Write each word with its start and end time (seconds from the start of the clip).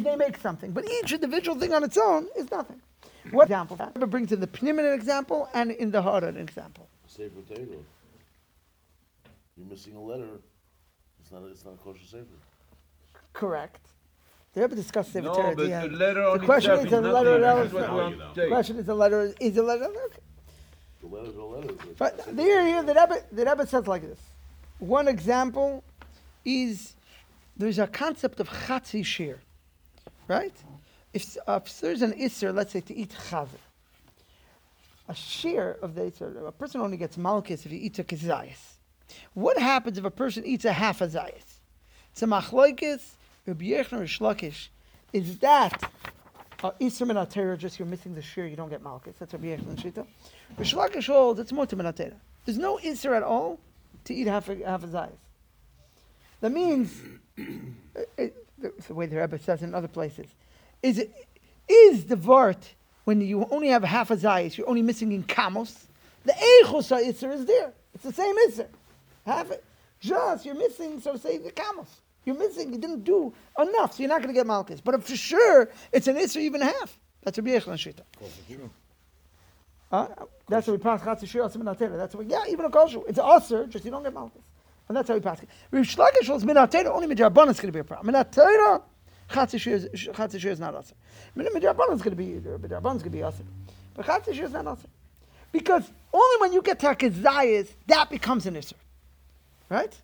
they 0.00 0.16
make 0.16 0.36
something. 0.38 0.72
But 0.72 0.84
each 0.90 1.12
individual 1.12 1.58
thing 1.58 1.72
on 1.72 1.84
its 1.84 1.96
own 1.98 2.26
is 2.36 2.50
nothing. 2.50 2.80
What 3.30 3.44
example? 3.44 3.76
That 3.76 4.06
brings 4.06 4.32
in 4.32 4.40
the 4.40 4.46
Pnim 4.46 4.78
an 4.78 4.92
example 4.92 5.48
and 5.54 5.70
in 5.72 5.90
the 5.90 6.02
Hara 6.02 6.28
an 6.28 6.36
example. 6.38 6.88
Sefer 7.06 7.40
Torah. 7.48 7.66
You're 9.56 9.66
missing 9.68 9.94
a 9.96 10.00
letter. 10.00 10.28
It's 11.20 11.32
not. 11.32 11.42
It's 11.50 11.64
not 11.64 11.74
a 11.74 11.76
kosher 11.78 12.04
sefer. 12.06 12.24
Correct. 13.32 13.80
The 14.54 14.62
Rebbe 14.62 14.74
discussed 14.76 15.12
Sefer 15.12 15.26
No, 15.26 15.34
Torah 15.34 15.48
at 15.50 15.56
but 15.56 15.62
the 15.64 15.68
the 15.68 15.74
end. 15.74 15.98
letter 15.98 16.38
The 16.38 16.44
question 16.44 16.72
is 16.78 16.84
is 16.86 16.92
a 16.92 17.00
letter 17.00 17.38
nothing. 17.38 17.66
of 17.66 17.72
That's 17.72 17.74
what 17.74 17.82
Elsa. 17.82 17.92
we 17.92 18.00
want 18.18 18.34
to 18.34 18.40
The 18.40 18.46
question 18.48 18.78
is 18.78 18.88
a 18.88 18.94
letter 18.94 19.34
is 19.40 19.56
a 19.56 19.62
letter. 19.62 19.84
Okay. 19.84 20.18
The 21.02 21.06
letter's 21.06 21.36
a 21.36 21.42
letter. 21.42 21.74
But 21.98 22.36
there, 22.36 22.66
here, 22.66 22.82
the 22.82 22.94
Rebbe, 22.94 23.22
the 23.30 23.44
Rebbe 23.44 23.66
says 23.66 23.86
like 23.86 24.02
this. 24.02 24.18
One 24.78 25.06
example 25.06 25.84
is 26.44 26.94
there's 27.56 27.78
a 27.78 27.86
concept 27.86 28.40
of 28.40 28.48
chatzi 28.48 29.02
shiur, 29.02 29.38
right? 30.28 30.54
If, 31.12 31.36
if 31.46 31.80
there's 31.80 32.02
an 32.02 32.12
isser, 32.12 32.54
let's 32.54 32.72
say 32.72 32.80
to 32.82 32.94
eat 32.94 33.14
chazer, 33.30 33.48
a 35.08 35.14
share 35.14 35.76
of 35.82 35.94
the 35.94 36.02
isser, 36.02 36.46
a 36.46 36.52
person 36.52 36.80
only 36.80 36.98
gets 36.98 37.16
malkus 37.16 37.64
if 37.64 37.70
he 37.72 37.78
eats 37.78 37.98
a 37.98 38.04
kizayis. 38.04 38.74
What 39.34 39.58
happens 39.58 39.96
if 39.98 40.04
a 40.04 40.10
person 40.10 40.44
eats 40.44 40.66
a 40.66 40.72
half 40.72 41.00
a 41.00 41.08
zayis? 41.08 41.58
It's 42.12 42.22
a 42.22 42.26
machloikis, 42.26 43.02
Rabbi 43.46 43.66
Yechon 43.66 43.92
or 43.94 44.04
Shlakish. 44.04 44.68
Is 45.12 45.38
that 45.38 45.90
uh, 46.62 46.72
isser 46.80 47.06
min 47.06 47.16
ha-Torah, 47.16 47.56
just 47.56 47.78
you're 47.78 47.88
missing 47.88 48.14
the 48.14 48.20
share, 48.22 48.46
you 48.46 48.56
don't 48.56 48.68
get 48.68 48.84
malkus? 48.84 49.14
That's 49.18 49.32
Rabbi 49.32 49.46
Yechon 49.46 49.68
and 49.68 49.78
Shita. 49.78 50.06
Rish 50.58 50.74
Lakish 50.74 51.06
holds 51.06 51.40
it's 51.40 51.52
more 51.52 51.66
to 51.66 51.76
minatera. 51.76 52.14
There's 52.44 52.58
no 52.58 52.78
isser 52.78 53.16
at 53.16 53.22
all 53.22 53.58
to 54.04 54.14
eat 54.14 54.26
half 54.26 54.48
a, 54.50 54.56
half 54.64 54.84
a 54.84 54.88
zayis. 54.88 55.10
That 56.40 56.52
means, 56.52 56.92
uh, 57.38 57.42
it, 58.18 58.18
it's 58.18 58.47
the 58.60 58.94
way 58.94 59.06
the 59.06 59.16
Rebbe 59.16 59.38
says 59.38 59.62
in 59.62 59.74
other 59.74 59.88
places, 59.88 60.26
is 60.82 60.98
it 60.98 61.12
is 61.68 62.06
the 62.06 62.16
vart 62.16 62.74
when 63.04 63.20
you 63.20 63.46
only 63.50 63.68
have 63.68 63.84
half 63.84 64.10
a 64.10 64.16
zayis, 64.16 64.56
you're 64.56 64.68
only 64.68 64.82
missing 64.82 65.12
in 65.12 65.22
kamos. 65.24 65.86
The 66.24 66.32
eichos 66.32 66.90
isser 66.94 67.32
is 67.32 67.46
there. 67.46 67.72
It's 67.94 68.04
the 68.04 68.12
same 68.12 68.34
isser. 68.48 68.66
Half 69.24 69.50
it. 69.50 69.64
Just 70.00 70.44
you're 70.44 70.54
missing, 70.54 71.00
so 71.00 71.16
say, 71.16 71.38
the 71.38 71.50
kamos. 71.50 71.88
You're 72.24 72.36
missing. 72.36 72.72
You 72.72 72.78
didn't 72.78 73.04
do 73.04 73.32
enough, 73.58 73.94
so 73.94 74.02
you're 74.02 74.10
not 74.10 74.22
going 74.22 74.34
to 74.34 74.38
get 74.38 74.46
malkus. 74.46 74.80
But 74.84 75.02
for 75.02 75.16
sure, 75.16 75.70
it's 75.92 76.06
an 76.06 76.16
isser 76.16 76.36
even 76.36 76.60
half. 76.60 76.98
That's 77.22 77.38
a 77.38 77.42
Yechon 77.42 77.74
Shita. 77.74 78.02
That's 79.90 80.66
what 80.66 80.68
we 80.68 80.78
pass 80.78 81.00
chatzi 81.00 81.24
shiur 81.24 81.50
asim. 81.50 81.64
That's 81.96 82.14
what, 82.14 82.26
yeah, 82.26 82.44
even 82.48 82.66
a 82.66 82.70
kosher. 82.70 83.00
It's 83.08 83.18
aser, 83.18 83.66
just 83.66 83.84
you 83.84 83.90
don't 83.90 84.02
get 84.02 84.14
malkus. 84.14 84.42
And 84.88 84.96
that's 84.96 85.08
how 85.08 85.14
we 85.14 85.20
pass 85.20 85.42
it. 85.42 85.48
Rish 85.70 85.96
Lakish 85.96 86.26
holds 86.26 86.44
minatera, 86.44 86.86
only 86.86 87.14
midrabban 87.14 87.48
is 87.50 87.60
going 87.60 87.68
to 87.68 87.72
be 87.72 87.80
a 87.80 87.84
problem. 87.84 88.14
Minatera, 88.14 88.82
chatzi 89.30 89.58
shiur 89.58 90.52
is, 90.52 90.60
not 90.60 90.74
aser. 90.74 90.94
Midrabban 91.36 91.92
is 91.94 92.02
going 92.02 92.10
to 92.10 92.16
be, 92.16 92.40
midrabban 92.40 92.96
is 92.96 93.02
going 93.02 93.04
to 93.04 93.10
be 93.10 93.22
aser. 93.22 93.44
But 93.94 94.06
chatzi 94.06 94.34
shiur 94.34 94.44
is 94.44 94.52
not 94.52 94.66
aser. 94.66 94.88
Because 95.52 95.90
only 96.12 96.40
when 96.40 96.52
you 96.52 96.62
get 96.62 96.78
to 96.80 96.86
Hakazayas, 96.86 97.68
that 97.86 98.10
becomes 98.10 98.46
an 98.46 98.54
isser. 98.54 98.74
Right? 99.68 99.94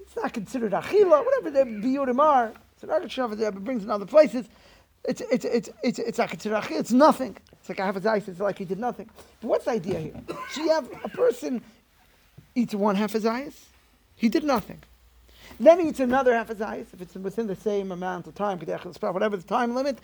It's 0.00 0.16
not 0.16 0.32
considered 0.32 0.72
achila, 0.72 1.24
whatever 1.24 1.50
the 1.50 1.60
biyurim 1.60 2.18
are. 2.18 2.52
So 2.80 2.88
Ragat 2.88 3.64
brings 3.64 3.84
in 3.84 3.90
other 3.90 4.06
places. 4.06 4.46
It's, 5.04 5.20
it's, 5.20 5.44
it's, 5.44 5.70
it's, 5.82 5.98
it's 5.98 6.18
not 6.18 6.30
considered 6.30 6.62
achila, 6.62 6.80
it's 6.80 6.92
nothing. 6.92 7.36
It's 7.52 7.68
like 7.68 7.80
I 7.80 7.86
have 7.86 7.96
a 7.96 8.00
zayis, 8.00 8.28
it's 8.28 8.40
like 8.40 8.58
he 8.58 8.64
did 8.64 8.78
nothing. 8.78 9.08
But 9.40 9.48
what's 9.48 9.64
the 9.64 9.72
idea 9.72 9.98
here? 9.98 10.20
So 10.50 10.62
you 10.62 10.70
have 10.70 10.88
a 11.04 11.08
person 11.08 11.62
eats 12.54 12.74
one 12.74 12.96
half 12.96 13.14
a 13.14 13.20
zayis, 13.20 13.54
he 14.16 14.28
did 14.28 14.44
nothing. 14.44 14.82
Then 15.60 15.80
he 15.80 15.88
eats 15.88 16.00
another 16.00 16.34
half 16.34 16.50
a 16.50 16.54
zayis, 16.54 16.92
if 16.92 17.00
it's 17.00 17.14
within 17.14 17.46
the 17.46 17.56
same 17.56 17.92
amount 17.92 18.26
of 18.26 18.34
time, 18.34 18.58
whatever 18.58 19.36
the 19.36 19.42
time 19.42 19.74
limit, 19.74 19.98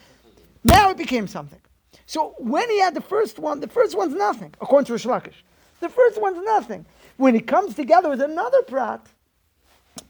now 0.65 0.91
it 0.91 0.97
became 0.97 1.27
something. 1.27 1.61
So 2.07 2.35
when 2.39 2.69
he 2.71 2.79
had 2.81 2.95
the 2.95 3.01
first 3.01 3.39
one, 3.39 3.61
the 3.61 3.69
first 3.69 3.97
one's 3.97 4.15
nothing, 4.15 4.55
according 4.61 4.87
to 4.87 4.93
Rish. 4.93 5.45
The 5.81 5.89
first 5.89 6.21
one's 6.21 6.45
nothing. 6.45 6.85
When 7.17 7.35
it 7.35 7.47
comes 7.47 7.75
together 7.75 8.09
with 8.09 8.21
another 8.21 8.63
prat, 8.63 9.07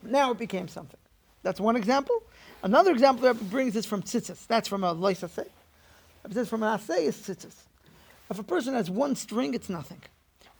now 0.02 0.32
it 0.32 0.38
became 0.38 0.68
something. 0.68 0.98
That's 1.42 1.60
one 1.60 1.76
example. 1.76 2.22
Another 2.62 2.90
example 2.90 3.22
that 3.24 3.50
brings 3.50 3.76
is 3.76 3.86
from 3.86 4.02
tzitzis. 4.02 4.46
That's 4.46 4.68
from 4.68 4.84
a 4.84 4.92
lois 4.92 5.20
asay. 5.22 5.46
It 6.24 6.34
says 6.34 6.48
from 6.48 6.62
an 6.62 6.78
asay 6.78 7.02
is 7.02 7.16
tzitzis. 7.16 7.54
If 8.30 8.38
a 8.38 8.42
person 8.42 8.74
has 8.74 8.90
one 8.90 9.16
string, 9.16 9.54
it's 9.54 9.68
nothing. 9.68 10.02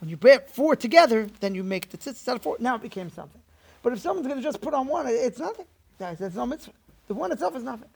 When 0.01 0.09
you 0.09 0.17
put 0.17 0.49
four 0.49 0.75
together, 0.75 1.27
then 1.39 1.53
you 1.53 1.63
make 1.63 1.89
the 1.91 1.97
tzitzis 1.97 2.27
out 2.27 2.37
of 2.37 2.41
four. 2.41 2.57
Now 2.59 2.75
it 2.75 2.81
became 2.81 3.11
something. 3.11 3.39
But 3.83 3.93
if 3.93 3.99
someone's 3.99 4.27
going 4.27 4.39
to 4.39 4.43
just 4.43 4.59
put 4.59 4.73
on 4.73 4.87
one, 4.87 5.05
it's 5.07 5.39
nothing. 5.39 5.65
Guys, 5.99 6.17
that's 6.17 6.35
no 6.35 6.47
mitzvah. 6.47 6.73
The 7.07 7.13
one 7.13 7.31
itself 7.31 7.55
is 7.55 7.63
nothing. 7.63 7.89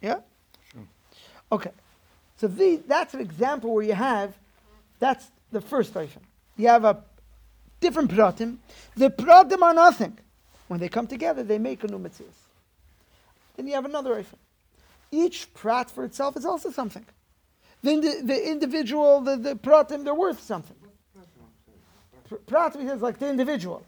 Yeah? 0.00 0.20
Sure. 0.72 0.82
Okay. 1.52 1.70
So 2.38 2.48
the, 2.48 2.80
that's 2.88 3.12
an 3.12 3.20
example 3.20 3.74
where 3.74 3.84
you 3.84 3.92
have, 3.92 4.34
that's 4.98 5.26
the 5.52 5.60
first 5.60 5.94
item. 5.94 6.22
You 6.56 6.68
have 6.68 6.84
a 6.84 7.02
different 7.80 8.10
pratim. 8.10 8.56
The 8.96 9.10
pratim 9.10 9.60
are 9.60 9.74
nothing. 9.74 10.18
When 10.68 10.80
they 10.80 10.88
come 10.88 11.06
together, 11.06 11.42
they 11.42 11.58
make 11.58 11.84
a 11.84 11.86
new 11.86 11.98
mitzvah. 11.98 12.24
Then 13.56 13.66
you 13.66 13.74
have 13.74 13.84
another 13.84 14.14
item. 14.14 14.38
Each 15.10 15.52
prat 15.52 15.90
for 15.90 16.04
itself 16.04 16.34
is 16.38 16.46
also 16.46 16.70
something. 16.70 17.04
Then 17.82 18.00
the, 18.00 18.22
the 18.24 18.50
individual, 18.50 19.20
the, 19.20 19.36
the 19.36 19.54
pratim, 19.54 20.04
they're 20.04 20.14
worth 20.14 20.40
something. 20.40 20.76
Pr- 22.28 22.36
Pratim 22.46 22.92
is 22.94 23.02
like 23.02 23.18
the 23.18 23.28
individual. 23.28 23.84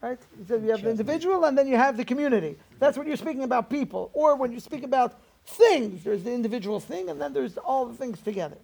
Right? 0.00 0.18
He 0.38 0.46
says 0.46 0.62
you 0.62 0.70
have 0.70 0.82
the 0.82 0.90
individual 0.90 1.44
and 1.44 1.56
then 1.58 1.68
you 1.68 1.76
have 1.76 1.96
the 1.96 2.04
community. 2.04 2.56
That's 2.78 2.96
when 2.96 3.06
you're 3.06 3.16
speaking 3.16 3.42
about 3.42 3.68
people. 3.68 4.10
Or 4.14 4.36
when 4.36 4.50
you 4.50 4.60
speak 4.60 4.82
about 4.82 5.18
things, 5.46 6.04
there's 6.04 6.22
the 6.22 6.32
individual 6.32 6.80
thing 6.80 7.10
and 7.10 7.20
then 7.20 7.32
there's 7.32 7.58
all 7.58 7.86
the 7.86 7.94
things 7.94 8.20
together. 8.20 8.56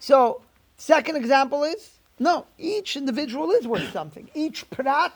So, 0.00 0.42
second 0.76 1.16
example 1.16 1.62
is 1.62 1.90
no, 2.18 2.46
each 2.58 2.96
individual 2.96 3.50
is 3.50 3.66
worth 3.66 3.92
something. 3.92 4.30
Each 4.34 4.68
prat 4.70 5.12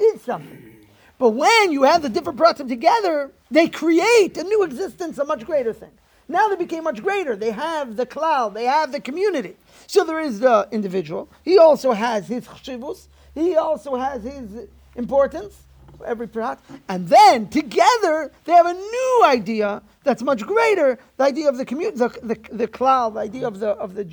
is 0.00 0.22
something. 0.22 0.76
But 1.18 1.30
when 1.30 1.70
you 1.70 1.84
have 1.84 2.02
the 2.02 2.08
different 2.08 2.38
pratim 2.38 2.68
together, 2.68 3.30
they 3.50 3.68
create 3.68 4.36
a 4.36 4.42
new 4.42 4.64
existence, 4.64 5.18
a 5.18 5.24
much 5.24 5.44
greater 5.46 5.72
thing. 5.72 5.92
Now 6.32 6.48
they 6.48 6.56
became 6.56 6.84
much 6.84 7.02
greater. 7.02 7.36
They 7.36 7.50
have 7.50 7.96
the 7.96 8.06
cloud, 8.06 8.54
they 8.54 8.64
have 8.64 8.90
the 8.90 9.00
community. 9.00 9.54
So 9.86 10.04
there 10.04 10.20
is 10.20 10.40
the 10.40 10.66
individual. 10.72 11.28
He 11.44 11.58
also 11.58 11.92
has 11.92 12.26
his 12.26 12.48
chshivus. 12.48 13.08
He 13.34 13.56
also 13.56 13.96
has 13.96 14.22
his 14.22 14.68
importance 14.96 15.54
for 15.98 16.06
every 16.06 16.26
prat. 16.26 16.58
And 16.88 17.06
then 17.08 17.48
together 17.48 18.32
they 18.44 18.52
have 18.52 18.66
a 18.66 18.72
new 18.72 19.22
idea 19.26 19.82
that's 20.04 20.22
much 20.22 20.42
greater. 20.42 20.98
The 21.18 21.24
idea 21.24 21.48
of 21.50 21.58
the 21.58 21.66
community, 21.66 21.98
the, 21.98 22.08
the, 22.22 22.56
the 22.56 22.66
cloud, 22.66 23.14
the 23.14 23.20
idea 23.20 23.46
of 23.46 23.60
the 23.60 23.68
of 23.68 23.94
the 23.94 24.06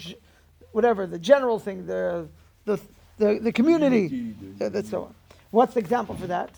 whatever 0.74 1.08
the 1.08 1.20
general 1.20 1.58
thing, 1.58 1.88
the 1.88 2.28
the 2.66 2.80
the, 3.18 3.40
the 3.40 3.52
community, 3.52 4.34
uh, 4.62 4.70
that's 4.70 4.90
so 4.90 5.04
on. 5.04 5.16
What's 5.52 5.74
the 5.74 5.80
example 5.80 6.16
for 6.16 6.28
that? 6.28 6.52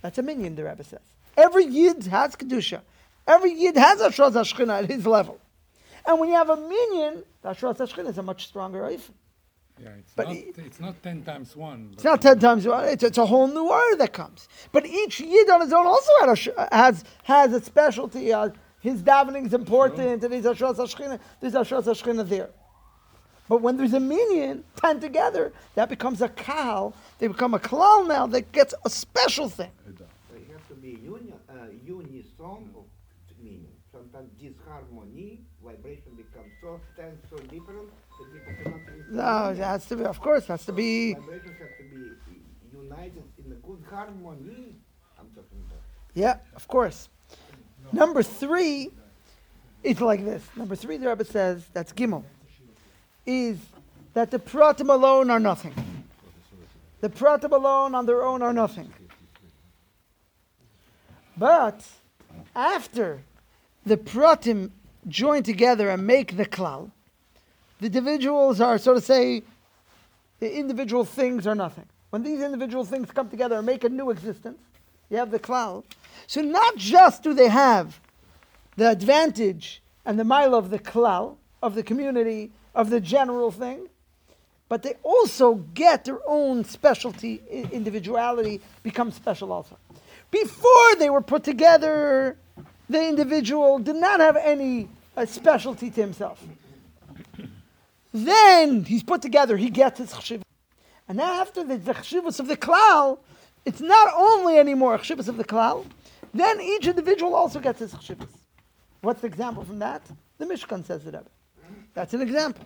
That's 0.00 0.18
a 0.18 0.22
minyan, 0.22 0.54
the 0.54 0.64
Rebbe 0.64 0.84
says. 0.84 1.00
Every 1.36 1.64
Yid 1.64 2.04
has 2.06 2.36
Kedusha. 2.36 2.80
Every 3.26 3.52
Yid 3.52 3.76
has 3.76 4.00
a 4.00 4.08
Shraz 4.08 4.32
HaShchina 4.32 4.82
at 4.82 4.90
his 4.90 5.06
level. 5.06 5.38
And 6.06 6.18
when 6.18 6.28
you 6.28 6.34
have 6.34 6.50
a 6.50 6.56
minyan, 6.56 7.22
the 7.42 7.50
Shraz 7.50 7.78
HaShchina 7.78 8.08
is 8.10 8.18
a 8.18 8.22
much 8.22 8.46
stronger 8.46 8.80
Eif. 8.82 9.10
Yeah, 9.80 9.88
it's 9.98 10.12
But 10.14 10.28
not. 10.28 10.36
it's 10.36 10.80
not 10.80 11.02
ten 11.02 11.22
times 11.22 11.56
one. 11.56 11.90
It's 11.94 12.04
not 12.04 12.20
ten 12.20 12.38
times 12.38 12.66
one. 12.66 12.84
It's, 12.88 13.02
it's 13.02 13.18
a 13.18 13.26
whole 13.26 13.48
new 13.48 13.68
order 13.68 13.96
that 13.96 14.12
comes. 14.12 14.48
But 14.70 14.86
each 14.86 15.20
Yid 15.20 15.48
on 15.50 15.60
his 15.60 15.72
own 15.72 15.86
also 15.86 16.10
had 16.20 16.28
a, 16.28 16.74
has 16.76 17.04
has 17.24 17.52
a 17.52 17.60
specialty. 17.60 18.32
Uh, 18.32 18.50
his 18.80 19.02
davening 19.02 19.46
is 19.46 19.54
important, 19.54 20.22
and 20.24 20.34
he's 20.34 20.44
a 20.44 20.54
Shraz 20.54 20.76
HaShchina. 20.76 21.18
There's 21.40 21.54
a 21.54 21.60
Shraz 21.60 21.84
HaShchina 21.84 22.28
there. 22.28 22.50
But 23.48 23.60
when 23.60 23.76
there's 23.76 23.92
a 23.94 24.00
minyan, 24.00 24.64
ten 24.76 25.00
together, 25.00 25.52
that 25.74 25.88
becomes 25.88 26.20
a 26.22 26.28
kal. 26.28 26.94
They 27.18 27.28
become 27.28 27.54
a 27.54 27.58
klal 27.58 28.06
now 28.06 28.26
that 28.28 28.52
gets 28.52 28.74
a 28.84 28.90
special 28.90 29.48
thing. 29.48 29.70
So 29.98 30.04
it 30.34 30.48
has 30.52 30.60
to 30.68 30.74
be 30.74 30.90
union, 31.02 31.34
uh, 31.48 31.54
unison 31.84 32.34
of 32.40 32.84
meaning. 33.42 33.68
Sometimes 33.90 34.30
disharmony, 34.42 35.40
vibration 35.64 36.12
becomes 36.16 36.52
so 36.60 36.80
tense, 36.96 37.20
so 37.30 37.36
different 37.36 37.88
that 38.18 38.32
people 38.32 38.52
cannot 38.64 38.80
listen. 38.96 39.16
No, 39.16 39.48
it 39.50 39.58
has 39.58 39.86
to 39.86 39.96
be. 39.96 40.04
Of 40.04 40.20
course, 40.20 40.44
it 40.44 40.48
has 40.48 40.66
to 40.66 40.72
be. 40.72 41.14
Vibrations 41.14 41.58
have 41.58 41.76
to 41.78 41.84
be 41.94 42.76
united 42.76 43.22
in 43.44 43.52
a 43.52 43.54
good 43.66 43.82
harmony. 43.88 44.74
I'm 45.18 45.28
talking 45.28 45.62
about. 45.66 45.78
Yeah, 46.14 46.36
of 46.56 46.66
course. 46.66 47.08
Number 47.92 48.22
three 48.22 48.90
is 49.82 50.00
like 50.00 50.24
this. 50.24 50.42
Number 50.56 50.76
three, 50.76 50.96
the 50.96 51.08
Rebbe 51.08 51.24
says, 51.24 51.64
that's 51.72 51.92
Gimel, 51.92 52.24
is 53.24 53.58
that 54.14 54.30
the 54.30 54.38
pratim 54.38 54.90
alone 54.92 55.30
are 55.30 55.40
nothing. 55.40 55.74
The 57.00 57.08
pratim 57.08 57.52
alone 57.52 57.94
on 57.94 58.06
their 58.06 58.22
own 58.22 58.42
are 58.42 58.52
nothing. 58.52 58.92
But 61.36 61.84
after 62.54 63.22
the 63.84 63.96
pratim 63.96 64.70
join 65.08 65.42
together 65.42 65.90
and 65.90 66.06
make 66.06 66.36
the 66.36 66.46
klal, 66.46 66.90
the 67.80 67.86
individuals 67.86 68.60
are, 68.60 68.78
so 68.78 68.94
to 68.94 69.00
say, 69.00 69.42
the 70.38 70.56
individual 70.56 71.04
things 71.04 71.46
are 71.46 71.54
nothing. 71.54 71.86
When 72.10 72.22
these 72.22 72.40
individual 72.40 72.84
things 72.84 73.10
come 73.10 73.28
together 73.28 73.56
and 73.56 73.66
make 73.66 73.84
a 73.84 73.88
new 73.88 74.10
existence, 74.10 74.58
you 75.10 75.16
have 75.16 75.30
the 75.30 75.38
klal. 75.38 75.84
So 76.26 76.40
not 76.40 76.76
just 76.76 77.22
do 77.22 77.34
they 77.34 77.48
have 77.48 78.00
the 78.76 78.90
advantage 78.90 79.82
and 80.04 80.18
the 80.18 80.24
mile 80.24 80.54
of 80.54 80.70
the 80.70 80.78
klal, 80.78 81.36
of 81.62 81.74
the 81.74 81.82
community, 81.82 82.50
of 82.74 82.90
the 82.90 83.00
general 83.00 83.50
thing, 83.50 83.88
but 84.68 84.82
they 84.82 84.94
also 85.02 85.56
get 85.74 86.04
their 86.04 86.20
own 86.26 86.64
specialty, 86.64 87.42
individuality, 87.72 88.60
become 88.82 89.10
special 89.10 89.52
also. 89.52 89.76
Before 90.30 90.94
they 90.98 91.10
were 91.10 91.20
put 91.20 91.44
together, 91.44 92.38
the 92.92 93.08
individual 93.08 93.78
did 93.78 93.96
not 93.96 94.20
have 94.20 94.36
any 94.36 94.88
uh, 95.16 95.26
specialty 95.26 95.90
to 95.90 96.00
himself. 96.00 96.42
Then 98.12 98.84
he's 98.84 99.02
put 99.02 99.22
together, 99.22 99.56
he 99.56 99.70
gets 99.70 99.98
his 99.98 100.12
chshivas. 100.12 100.42
And 101.08 101.20
after 101.20 101.64
the, 101.64 101.78
the 101.78 101.92
of 102.38 102.48
the 102.48 102.56
klal, 102.56 103.18
it's 103.64 103.80
not 103.80 104.12
only 104.16 104.58
anymore 104.58 104.98
chshivas 104.98 105.28
of 105.28 105.36
the 105.36 105.44
klal, 105.44 105.86
then 106.34 106.60
each 106.60 106.86
individual 106.86 107.34
also 107.34 107.60
gets 107.60 107.80
his 107.80 107.92
chshivas. 107.94 108.28
What's 109.00 109.20
the 109.20 109.26
example 109.26 109.64
from 109.64 109.78
that? 109.80 110.02
The 110.38 110.44
Mishkan 110.44 110.84
says 110.84 111.06
it. 111.06 111.14
Rebbe. 111.14 111.24
That's 111.94 112.14
an 112.14 112.22
example. 112.22 112.64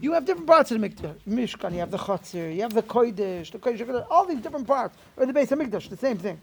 You 0.00 0.12
have 0.12 0.24
different 0.24 0.46
parts 0.46 0.70
of 0.70 0.80
the. 0.80 0.88
Mishkan, 0.88 1.72
you 1.72 1.78
have 1.78 1.90
the 1.90 1.98
Chatzir, 1.98 2.54
you 2.54 2.62
have 2.62 2.74
the 2.74 2.82
Kodesh, 2.82 3.50
the 3.50 3.58
Kodesh, 3.58 4.06
all 4.10 4.24
these 4.24 4.40
different 4.40 4.66
parts. 4.66 4.96
Or 5.16 5.26
the 5.26 5.32
base 5.32 5.52
of 5.52 5.58
Mikdash, 5.58 5.88
the 5.88 5.96
same 5.96 6.18
thing. 6.18 6.40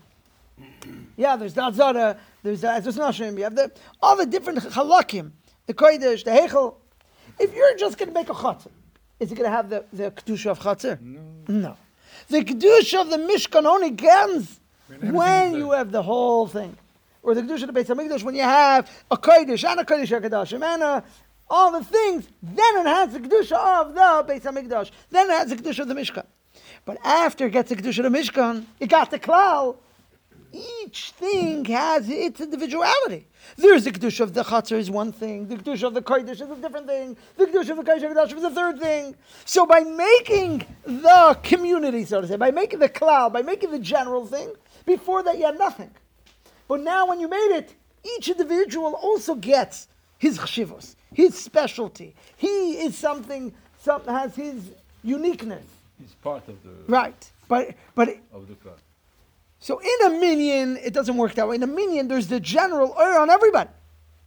Yeah, 1.16 1.36
there's 1.36 1.54
the 1.54 1.64
Azara, 1.64 2.18
there's 2.42 2.64
uh, 2.64 2.80
the 2.80 2.92
Ezras 2.92 2.98
Nashim, 3.00 3.38
you 3.38 3.44
have 3.44 3.56
the, 3.56 3.72
all 4.02 4.16
the 4.16 4.26
different 4.26 4.60
halakim, 4.60 5.32
the 5.68 5.74
Kodesh, 5.74 6.24
the 6.24 6.32
Hechel. 6.32 6.76
If 7.40 7.54
you're 7.54 7.76
just 7.78 7.98
going 7.98 8.10
to 8.10 8.14
make 8.14 8.30
a 8.30 8.34
Chatzir, 8.34 8.72
is 9.20 9.32
it 9.32 9.36
going 9.36 9.50
to 9.50 9.56
have 9.56 9.70
the, 9.70 9.86
the 9.94 10.12
Kedusha 10.12 10.48
of 10.48 10.60
Chatzir? 10.60 11.00
No. 11.02 11.22
No. 11.48 11.78
The 12.30 12.42
Kedusha 12.42 13.02
of 13.02 13.10
the 13.10 13.18
Mishkan 13.18 13.66
only 13.66 13.92
comes 13.92 14.60
When 14.88 15.16
everything 15.16 15.60
you 15.60 15.72
have 15.72 15.92
the 15.92 16.04
whole 16.04 16.48
thing. 16.48 16.78
Or 17.22 17.36
the 17.36 17.42
Kedusha 17.42 17.62
of 17.62 17.68
the 17.68 17.74
Beit 17.74 17.88
HaMikdash, 17.88 18.24
when 18.24 18.36
you 18.36 18.42
have 18.42 18.90
a 19.10 19.18
Kodesh 19.18 19.70
and 19.70 19.80
a 19.80 19.84
Kodesh 19.84 20.20
HaKadoshim 20.20 20.64
and 20.64 20.84
a, 20.84 20.86
uh, 20.86 21.02
all 21.50 21.72
the 21.72 21.84
things, 21.84 22.28
then 22.42 22.78
it 22.78 22.88
has 22.88 23.14
the 23.14 23.20
Kedusha 23.20 23.82
of 23.82 23.94
the 23.94 24.26
Beit 24.28 24.44
HaMikdash. 24.44 24.92
Then 25.12 25.30
it 25.30 25.34
has 25.34 25.50
the 25.50 25.56
Kedusha 25.58 25.80
of 25.80 25.88
the 25.88 25.94
Mishkan. 25.94 26.26
But 26.86 26.98
after 27.06 27.46
it 27.46 27.52
gets 27.52 27.70
the 27.70 27.76
Kedusha 27.76 28.04
of 28.04 28.12
the 28.12 28.18
Mishkan, 28.18 28.66
it 28.80 28.88
got 28.88 29.12
the 29.12 29.20
Klal. 29.20 29.78
Each 30.54 31.10
thing 31.12 31.66
has 31.66 32.08
its 32.08 32.40
individuality. 32.40 33.26
There's 33.58 33.86
the 33.86 33.92
Kedusha 33.92 34.20
of 34.20 34.36
the 34.36 34.44
Chatzar 34.44 34.78
is 34.78 34.92
one 34.92 35.12
thing, 35.12 35.48
the 35.48 35.56
Kedusha 35.56 35.88
of 35.88 35.96
the 35.96 36.02
Kodesh 36.02 36.34
is 36.34 36.42
a 36.42 36.56
different 36.56 36.86
thing, 36.86 37.18
the 37.38 37.48
Kedusha 37.48 37.72
of 37.72 37.78
the 37.78 37.84
Kodesh 37.84 38.38
is 38.38 38.44
a 38.44 38.52
third 38.52 38.80
thing. 38.80 39.16
So 39.46 39.66
by 39.66 39.80
making 39.80 40.64
the 40.86 41.40
community, 41.42 42.06
so 42.06 42.22
to 42.22 42.28
say, 42.28 42.36
by 42.36 42.52
making 42.52 42.78
the 42.78 42.90
Klal, 42.90 43.34
by 43.34 43.42
making 43.42 43.72
the 43.72 43.80
general 43.80 44.28
thing, 44.28 44.54
before 44.86 45.24
that 45.24 45.40
you 45.40 45.46
had 45.46 45.58
nothing. 45.58 45.90
But 46.68 46.82
now 46.82 47.08
when 47.08 47.20
you 47.20 47.28
made 47.28 47.58
it, 47.58 47.74
each 48.04 48.30
individual 48.30 48.94
also 48.94 49.34
gets 49.34 49.88
his 50.20 50.38
chshivos, 50.38 50.96
his 51.14 51.36
specialty. 51.36 52.14
He 52.38 52.74
is 52.74 52.96
something, 52.96 53.54
some, 53.80 54.06
has 54.06 54.36
his 54.36 54.70
uniqueness. 55.04 55.66
It's 56.00 56.14
part 56.16 56.48
of 56.48 56.62
the 56.62 56.70
Right. 56.88 57.32
But, 57.48 57.76
but 57.96 58.10
of 58.32 58.48
the 58.48 58.56
club. 58.56 58.78
So 59.64 59.80
in 59.80 60.08
a 60.08 60.20
minyan, 60.20 60.76
it 60.76 60.94
doesn't 60.94 61.16
work 61.16 61.36
that 61.36 61.48
way. 61.48 61.56
In 61.56 61.64
a 61.64 61.68
minyan, 61.68 62.10
there's 62.10 62.28
the 62.28 62.42
general 62.42 62.94
oil 63.00 63.22
on 63.22 63.30
everybody, 63.30 63.70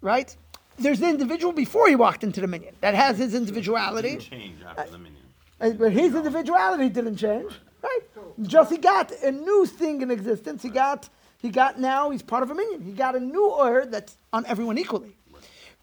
right? 0.00 0.35
There's 0.79 0.99
the 0.99 1.11
individual 1.11 1.53
before 1.53 1.91
he 1.91 1.94
walked 1.94 2.25
into 2.25 2.41
the 2.41 2.47
minyan 2.47 2.75
that 2.81 2.94
has 2.94 3.19
his 3.19 3.35
individuality, 3.35 4.12
Didn't 4.12 4.23
change 4.23 4.62
after 4.67 4.93
the 4.93 4.97
minyan. 4.99 5.23
uh, 5.61 5.71
but 5.73 5.93
his 5.93 6.15
individuality 6.15 6.88
didn't 6.88 7.17
change, 7.19 7.53
right? 7.83 8.00
Just 8.44 8.71
he 8.71 8.79
got 8.79 9.12
a 9.23 9.31
new 9.31 9.67
thing 9.67 10.00
in 10.00 10.11
existence. 10.11 10.62
He 10.62 10.71
got 10.71 11.11
he 11.37 11.50
got 11.50 11.79
now 11.79 12.09
he's 12.09 12.23
part 12.23 12.43
of 12.43 12.50
a 12.50 12.55
minyan. 12.55 12.81
He 12.81 12.93
got 12.93 13.15
a 13.15 13.21
new 13.21 13.44
oil 13.50 13.85
that's 13.87 14.17
on 14.33 14.47
everyone 14.47 14.79
equally. 14.79 15.15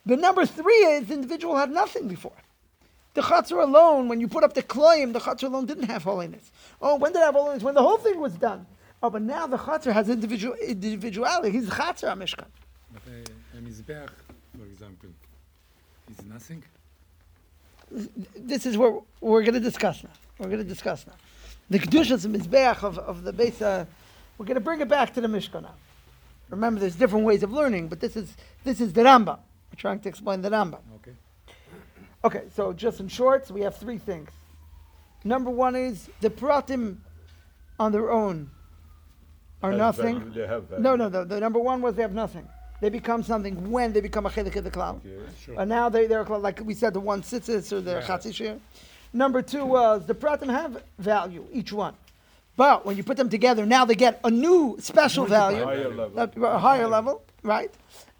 The 0.07 0.17
number 0.17 0.47
three 0.47 0.83
is 0.97 1.09
the 1.09 1.13
individual 1.13 1.57
had 1.57 1.69
nothing 1.69 2.07
before. 2.07 2.39
The 3.13 3.21
chatzar 3.21 3.61
alone, 3.61 4.07
when 4.07 4.19
you 4.19 4.27
put 4.27 4.43
up 4.43 4.55
the 4.55 4.63
claim, 4.63 5.13
the 5.13 5.19
chatzar 5.19 5.43
alone 5.43 5.67
didn't 5.67 5.89
have 5.93 6.03
holiness. 6.03 6.51
Oh, 6.81 6.95
when 6.95 7.13
did 7.13 7.19
it 7.19 7.25
have 7.25 7.35
holiness? 7.35 7.61
When 7.61 7.75
the 7.75 7.83
whole 7.83 7.97
thing 7.97 8.19
was 8.19 8.33
done. 8.33 8.65
Oh, 9.03 9.09
but 9.09 9.21
now 9.21 9.45
the 9.47 9.57
chatzar 9.57 9.91
has 9.91 10.07
individual 10.07 10.55
individuality. 10.55 11.51
He's 11.51 11.69
chatzar 11.69 12.17
Mishkan. 12.17 12.45
But 12.93 13.03
a, 13.07 13.57
a 13.57 13.61
Mizbeach, 13.61 14.09
for 14.57 14.65
example, 14.65 15.09
is 16.09 16.25
nothing. 16.25 16.63
This 18.33 18.65
is 18.65 18.77
what 18.77 19.03
we're 19.19 19.41
going 19.41 19.55
to 19.55 19.59
discuss 19.59 20.03
now. 20.05 20.09
We're 20.39 20.47
going 20.47 20.63
to 20.63 20.67
discuss 20.67 21.05
now. 21.05 21.13
The 21.69 21.79
kedushas 21.79 22.25
mizbeach 22.25 22.81
of, 22.81 22.97
of 22.97 23.23
the 23.23 23.33
base. 23.33 23.61
Uh, 23.61 23.85
we're 24.37 24.45
going 24.45 24.55
to 24.55 24.61
bring 24.61 24.79
it 24.79 24.87
back 24.87 25.13
to 25.15 25.21
the 25.21 25.27
Mishkan 25.27 25.63
now. 25.63 25.75
Remember, 26.49 26.79
there's 26.79 26.95
different 26.95 27.25
ways 27.25 27.43
of 27.43 27.51
learning, 27.51 27.89
but 27.89 27.99
this 27.99 28.15
is 28.15 28.35
this 28.63 28.79
is 28.79 28.93
the 28.93 29.01
Rambam. 29.01 29.37
We're 29.69 29.77
trying 29.77 29.99
to 29.99 30.09
explain 30.09 30.41
the 30.41 30.49
Rambam. 30.49 30.79
Okay. 30.95 31.11
Okay, 32.23 32.43
so 32.55 32.71
just 32.71 33.01
in 33.01 33.09
short, 33.09 33.51
we 33.51 33.61
have 33.61 33.75
three 33.75 33.97
things. 33.97 34.29
Number 35.25 35.49
one 35.49 35.75
is 35.75 36.09
the 36.21 36.29
pratim 36.29 36.97
on 37.77 37.91
their 37.91 38.09
own 38.09 38.49
are 39.63 39.71
Has 39.71 39.77
nothing. 39.79 40.19
value, 40.19 40.33
They 40.33 40.47
have 40.47 40.63
value. 40.65 40.83
No, 40.83 40.95
no, 40.95 41.09
the, 41.09 41.23
the 41.25 41.39
number 41.39 41.59
one 41.59 41.81
was 41.81 41.95
they 41.95 42.01
have 42.03 42.13
nothing. 42.13 42.47
They 42.81 42.89
become 42.89 43.23
something 43.23 43.71
when 43.71 43.93
they 43.93 44.01
become 44.01 44.25
a 44.25 44.29
chelik 44.29 44.55
of 44.57 44.65
the 44.65 44.71
cloud. 44.71 44.99
Okay. 45.05 45.15
Sure. 45.43 45.55
And 45.59 45.69
now 45.69 45.87
they, 45.89 46.05
they're 46.05 46.23
like 46.25 46.59
we 46.65 46.73
said, 46.73 46.93
the 46.93 46.99
one 46.99 47.21
tzitzis 47.21 47.71
or 47.71 47.79
the 47.81 47.93
Yeah. 47.93 48.01
chatzi. 48.01 48.59
Number 49.13 49.41
two 49.41 49.65
was 49.65 50.05
the 50.05 50.13
pratim 50.15 50.49
have 50.49 50.83
value, 50.99 51.45
each 51.53 51.71
one. 51.71 51.93
But 52.57 52.85
when 52.85 52.97
you 52.97 53.03
put 53.03 53.17
them 53.17 53.29
together, 53.29 53.65
now 53.65 53.85
they 53.85 53.95
get 53.95 54.19
a 54.23 54.29
new 54.29 54.75
special 54.79 55.25
value, 55.25 55.63
Higher 55.63 55.89
level. 55.89 56.19
a 56.19 56.55
a 56.55 56.59
higher 56.59 56.87
level, 56.87 57.23
right? 57.41 57.71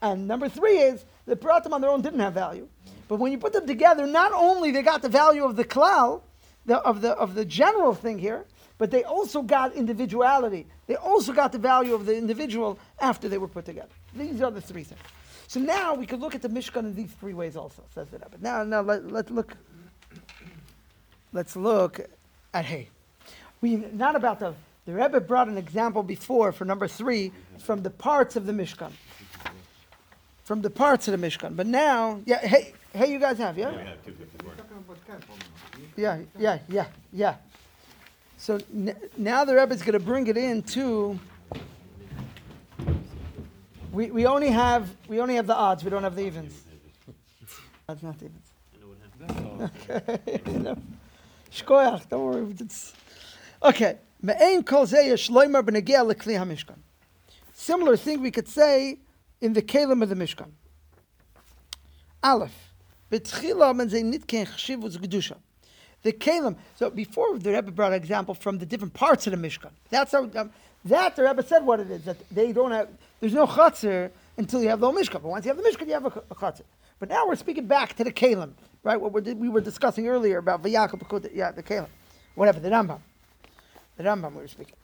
And 0.02 0.28
number 0.28 0.48
three 0.50 0.78
is 0.78 1.06
the 1.26 1.36
pratim 1.36 1.72
on 1.74 1.82
their 1.82 1.90
own 1.92 2.02
didn't 2.02 2.20
have 2.20 2.34
value. 2.34 2.68
But 3.10 3.20
when 3.20 3.32
you 3.32 3.38
put 3.38 3.54
them 3.54 3.68
together, 3.68 4.06
not 4.08 4.32
only 4.34 4.72
they 4.72 4.82
got 4.82 5.02
the 5.02 5.10
value 5.10 5.44
of 5.44 5.56
the 5.56 5.66
klal, 5.66 6.22
the, 6.66 6.78
of, 6.80 7.02
the, 7.02 7.12
of 7.12 7.36
the 7.36 7.44
general 7.46 7.94
thing 7.94 8.18
here, 8.18 8.46
but 8.84 8.92
they 8.92 9.06
also 9.06 9.42
got 9.42 9.74
individuality. 9.76 10.68
They 10.88 10.98
also 10.98 11.32
got 11.32 11.54
the 11.54 11.58
value 11.58 11.94
of 11.94 12.06
the 12.06 12.18
individual 12.18 12.78
after 13.00 13.30
they 13.30 13.38
were 13.38 13.48
put 13.48 13.64
together. 13.64 13.88
These 14.14 14.42
are 14.42 14.52
the 14.52 14.60
three 14.60 14.84
things. 14.84 15.00
So 15.48 15.62
now 15.62 15.94
we 15.94 16.06
could 16.06 16.20
look 16.20 16.36
at 16.36 16.42
the 16.42 16.50
Mishkan 16.50 16.80
in 16.80 16.94
these 16.94 17.12
three 17.12 17.34
ways 17.34 17.56
also, 17.56 17.82
says 17.96 18.10
the 18.10 18.18
Rebbe. 18.18 18.36
Now, 18.42 18.66
now 18.66 18.82
let, 18.82 19.10
let's 19.10 19.32
look. 19.32 19.56
Let's 21.32 21.56
look 21.56 22.02
at 22.54 22.66
Hay. 22.66 22.90
We 23.62 23.78
not 23.78 24.18
about 24.18 24.42
the 24.42 24.54
the 24.86 24.92
Rebbe 24.92 25.22
brought 25.22 25.48
an 25.48 25.58
example 25.58 26.04
before 26.04 26.52
for 26.52 26.66
number 26.66 26.90
three 26.90 27.32
from 27.60 27.84
the 27.84 27.90
parts 27.90 28.36
of 28.36 28.46
the 28.46 28.52
Mishkan. 28.52 28.92
From 30.44 30.62
the 30.62 30.70
parts 30.70 31.08
of 31.08 31.18
the 31.18 31.26
Mishkan. 31.26 31.56
But 31.56 31.68
now, 31.68 32.20
yeah, 32.26 32.46
hey, 32.46 32.74
hey, 32.92 33.14
you 33.14 33.18
guys 33.18 33.38
have, 33.38 33.58
yeah? 33.58 33.72
We 33.72 33.78
have 33.78 34.04
254. 34.04 34.56
Talking 34.56 34.78
about 34.78 35.08
temple 35.08 35.36
now. 35.40 35.80
Yeah, 35.96 36.20
yeah, 36.38 36.60
yeah, 36.68 36.86
yeah. 37.14 37.36
So 38.44 38.60
n- 38.74 38.98
now 39.16 39.46
the 39.46 39.56
Rebbe 39.56 39.74
is 39.74 39.82
going 39.82 39.94
to 39.94 40.02
bring 40.02 40.28
it 40.28 40.36
into. 40.36 41.18
We, 43.94 44.12
we 44.12 44.26
only 44.26 44.50
have 44.50 44.94
we 45.08 45.22
only 45.22 45.36
have 45.36 45.48
the 45.48 45.56
odds. 45.56 45.82
We 45.86 45.90
don't 45.90 46.04
have 46.04 46.18
the 46.18 46.26
evens. 46.26 46.62
That's 47.88 48.04
not 48.04 48.20
the 48.20 48.26
evens. 48.26 48.52
No. 49.22 50.76
Shkoyach, 51.54 52.10
don't 52.10 52.26
worry. 52.26 52.54
It's, 52.60 52.92
okay. 53.64 54.00
Similar 57.54 57.96
thing 57.96 58.22
we 58.22 58.32
could 58.32 58.50
say 58.50 59.00
in 59.40 59.54
the 59.54 59.62
kelim 59.62 60.04
of 60.04 60.10
the 60.10 60.16
Mishkan. 60.16 60.52
Aleph. 62.22 62.74
Men 63.10 63.22
zeh 63.22 64.04
nitken 64.04 64.48
chshivus 64.48 64.98
gedusha. 64.98 65.38
The 66.04 66.14
kelim. 66.14 66.56
So 66.76 66.90
before 66.90 67.38
the 67.40 67.52
Rebbe 67.52 67.72
brought 67.72 67.94
an 67.94 67.98
example 67.98 68.36
from 68.36 68.60
the 68.60 68.66
different 68.66 68.94
parts 68.94 69.26
of 69.28 69.32
the 69.32 69.48
Mishkan. 69.48 69.72
That's 69.90 70.12
how. 70.12 70.30
Um, 70.36 70.52
that 70.86 71.16
the 71.16 71.24
Rebbe 71.24 71.42
said 71.44 71.66
what 71.66 71.80
it 71.80 71.90
is 71.90 72.04
that 72.04 72.18
they 72.30 72.52
don't 72.52 72.72
have. 72.72 72.90
There's 73.22 73.34
no 73.34 73.48
chatzir 73.48 74.12
until 74.38 74.62
you 74.62 74.70
have 74.70 74.82
the 74.82 74.92
Mishkan. 74.92 75.14
But 75.14 75.26
once 75.26 75.46
you 75.46 75.54
have 75.54 75.58
the 75.58 75.64
Mishkan, 75.64 75.88
you 75.88 75.94
have 75.94 76.06
a, 76.06 76.24
a. 76.30 76.54
But 77.00 77.10
now 77.10 77.28
we're 77.28 77.36
speaking 77.36 77.68
back 77.68 77.96
to 77.96 78.04
the 78.04 78.12
kelim, 78.12 78.52
right? 78.84 79.00
What 79.00 79.12
we're, 79.12 79.34
we 79.34 79.50
were 79.50 79.62
discussing 79.62 80.08
earlier 80.08 80.38
about 80.38 80.62
v'yakel 80.64 81.30
yeah, 81.34 81.52
the 81.52 81.64
kelim, 81.64 81.88
whatever 82.36 82.60
the 82.60 82.70
Rambam. 82.70 83.00
The 83.98 84.04
Rambam 84.04 84.32
we 84.32 84.42
were 84.42 84.48
speaking. 84.48 84.76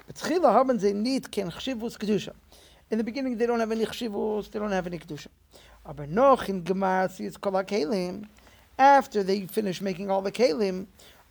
In 2.91 2.97
the 2.97 3.03
beginning, 3.03 3.37
they 3.37 3.45
don't 3.45 3.59
have 3.59 3.71
any 3.71 3.85
chshivus, 3.85 4.51
they 4.51 4.59
don't 4.59 4.71
have 4.71 4.87
any 4.87 4.99
kedusha. 4.99 5.27
Aber 5.85 6.07
noch 6.07 6.49
in 6.49 6.63
gemar 6.63 7.09
sie 7.11 7.29
kol 7.29 7.53
kelim. 7.63 8.27
After 8.79 9.21
they 9.21 9.45
finish 9.45 9.81
making 9.81 10.09
all 10.09 10.21
the 10.21 10.31
kelim, 10.31 10.87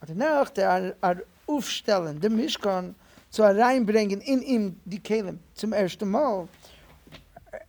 danach 0.07 0.55
der 0.55 0.95
ar 1.03 1.25
aufstellen 1.49 2.21
the 2.21 2.29
Mishkan 2.29 2.95
zu 3.33 3.43
reinbringen 3.43 4.23
in 4.23 4.43
ihm 4.43 4.77
die 4.87 4.99
kelim 4.99 5.39
zum 5.55 5.73
ersten 5.73 6.09
Mal. 6.09 6.49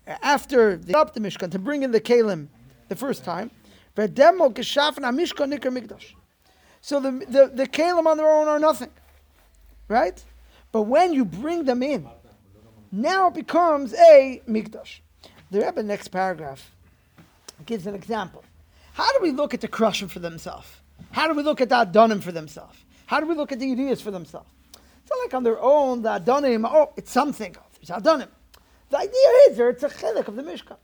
After 0.05 0.75
they 0.75 0.93
up 0.93 1.13
the 1.13 1.19
Mishkan 1.19 1.49
to 1.51 1.57
bring 1.57 1.81
in 1.81 1.91
the 1.91 2.01
kelim 2.01 2.49
the 2.89 2.95
first 2.95 3.23
time, 3.23 3.49
verdemo 3.95 4.53
geschaffen 4.53 5.07
a 5.07 5.11
Mishkan 5.11 5.51
nikar 5.51 5.71
mikdash. 5.71 6.13
So 6.81 6.99
the, 6.99 7.11
the, 7.11 7.51
the 7.53 7.65
kelim 7.65 8.05
on 8.05 8.17
their 8.17 8.29
own 8.29 8.47
are 8.47 8.59
nothing. 8.59 8.91
Right? 9.87 10.23
But 10.71 10.83
when 10.83 11.13
you 11.13 11.25
bring 11.25 11.63
them 11.63 11.81
in, 11.81 12.07
Now 12.91 13.27
it 13.27 13.35
becomes 13.35 13.93
a 13.93 14.41
mikdash. 14.47 15.01
The 15.51 15.61
Rebbe 15.61 15.83
next 15.83 16.07
paragraph 16.07 16.71
gives 17.65 17.85
an 17.85 17.93
example. 17.93 18.43
How 18.99 19.13
do 19.13 19.19
we 19.21 19.31
look 19.31 19.53
at 19.53 19.61
the 19.61 19.69
Krushim 19.69 20.09
for 20.09 20.19
themselves? 20.19 20.67
How 21.11 21.29
do 21.29 21.33
we 21.33 21.41
look 21.41 21.61
at 21.61 21.69
the 21.69 21.75
Adonim 21.75 22.21
for 22.21 22.33
themselves? 22.33 22.77
How 23.05 23.21
do 23.21 23.27
we 23.27 23.33
look 23.33 23.53
at 23.53 23.57
the 23.57 23.65
Yidiyas 23.65 24.01
for 24.01 24.11
themselves? 24.11 24.49
It's 24.73 25.09
not 25.09 25.19
like 25.23 25.33
on 25.33 25.43
their 25.43 25.57
own, 25.57 26.01
the 26.01 26.09
Adonim, 26.09 26.69
oh, 26.69 26.91
it's 26.97 27.09
something. 27.09 27.55
There's 27.81 27.97
Adonim. 27.97 28.27
The 28.89 28.97
idea 28.97 29.29
is 29.47 29.55
there, 29.55 29.69
it's 29.69 29.83
a 29.83 29.87
chelik 29.87 30.27
of 30.27 30.35
the 30.35 30.43
Mishkan. 30.43 30.75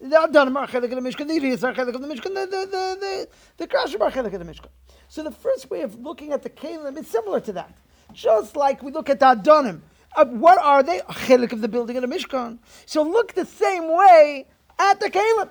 The 0.00 0.16
Adonim 0.16 0.56
are 0.56 0.66
chelik 0.66 0.90
of 0.92 1.00
the 1.00 1.08
Mishkan, 1.08 1.28
the 1.28 1.38
Yidiyas 1.38 1.62
are 1.62 1.72
chelik 1.72 1.94
of 1.94 2.02
the 2.02 2.08
Mishkan, 2.08 2.34
the, 2.34 2.46
the, 2.50 2.66
the, 2.72 3.28
the, 3.56 3.68
the 3.68 3.76
are 3.76 4.10
chelik 4.10 4.34
of 4.34 4.44
the 4.44 4.52
Mishkan. 4.52 4.70
So 5.06 5.22
the 5.22 5.30
first 5.30 5.70
way 5.70 5.82
of 5.82 5.94
looking 6.00 6.32
at 6.32 6.42
the 6.42 6.50
Kalim 6.50 6.98
is 6.98 7.06
similar 7.06 7.38
to 7.38 7.52
that. 7.52 7.72
Just 8.12 8.56
like 8.56 8.82
we 8.82 8.90
look 8.90 9.08
at 9.08 9.20
the 9.20 9.26
Adonim. 9.26 9.82
Uh, 10.16 10.24
what 10.24 10.58
are 10.58 10.82
they? 10.82 10.98
A 10.98 11.04
chelik 11.04 11.52
of 11.52 11.60
the 11.60 11.68
building 11.68 11.96
of 11.96 12.02
the 12.02 12.08
Mishkan. 12.08 12.58
So 12.84 13.04
look 13.04 13.34
the 13.34 13.46
same 13.46 13.96
way 13.96 14.48
at 14.76 14.98
the 14.98 15.08
Kalim. 15.08 15.50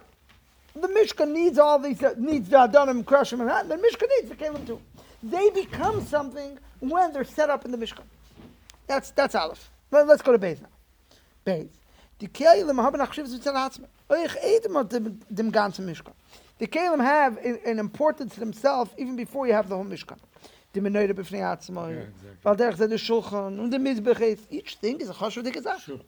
The 0.76 0.88
Mishkan 0.88 1.32
needs 1.32 1.60
all 1.60 1.78
these, 1.78 2.02
uh, 2.02 2.16
needs 2.18 2.50
the 2.50 2.58
Adonim, 2.58 3.04
Krushim, 3.04 3.42
and 3.42 3.50
that. 3.50 3.70
The 3.70 3.76
Mishkan 3.76 4.08
needs 4.18 4.30
the 4.30 4.36
Kalim 4.36 4.66
too. 4.66 4.82
They 5.22 5.50
become 5.52 6.04
something 6.06 6.58
when 6.80 7.14
they're 7.14 7.24
set 7.24 7.50
up 7.50 7.64
in 7.66 7.72
the 7.72 7.78
Mishkan. 7.78 8.04
That's 8.88 9.12
that's 9.12 9.36
Aleph. 9.36 9.70
Let, 9.92 10.10
us 10.10 10.22
go 10.22 10.32
to 10.32 10.40
Beis 10.40 10.60
now. 10.62 10.68
Beis. 11.46 11.70
Die 12.20 12.28
Kalim 12.28 12.82
haben 12.82 13.00
achshivs 13.00 13.38
mitzal 13.38 13.54
atzma. 13.54 13.86
Oich 14.10 14.36
edem 14.42 14.88
dem 14.88 15.20
dem 15.32 15.52
ganzen 15.52 15.86
Mishkan. 15.86 16.14
The 16.58 16.68
Kalim 16.68 17.04
have 17.04 17.38
an, 17.38 17.60
an 17.66 17.78
importance 17.78 18.34
to 18.34 18.40
themselves 18.40 18.92
even 18.98 19.16
before 19.16 19.46
you 19.46 19.54
have 19.54 19.70
the 19.70 19.76
whole 19.76 19.86
Mishkan. 19.86 20.18
Die 20.74 20.82
Meneure 20.82 21.14
b'fnei 21.14 21.42
atzma. 21.42 21.90
Yeah, 21.90 22.02
exactly. 22.02 22.38
Weil 22.42 22.56
der 22.56 22.70
ist 22.72 22.80
der 22.80 22.98
Shulchan 22.98 23.60
und 23.60 23.70
der 23.70 23.80
Mizbech 23.80 24.20
ist. 24.22 24.52
Each 24.52 24.76
thing 24.78 25.00
is 25.00 25.10
a 25.10 25.14
chashuv 25.14 25.44
dike 25.44 25.62
Sache. 25.62 25.80
Sure. 25.80 26.00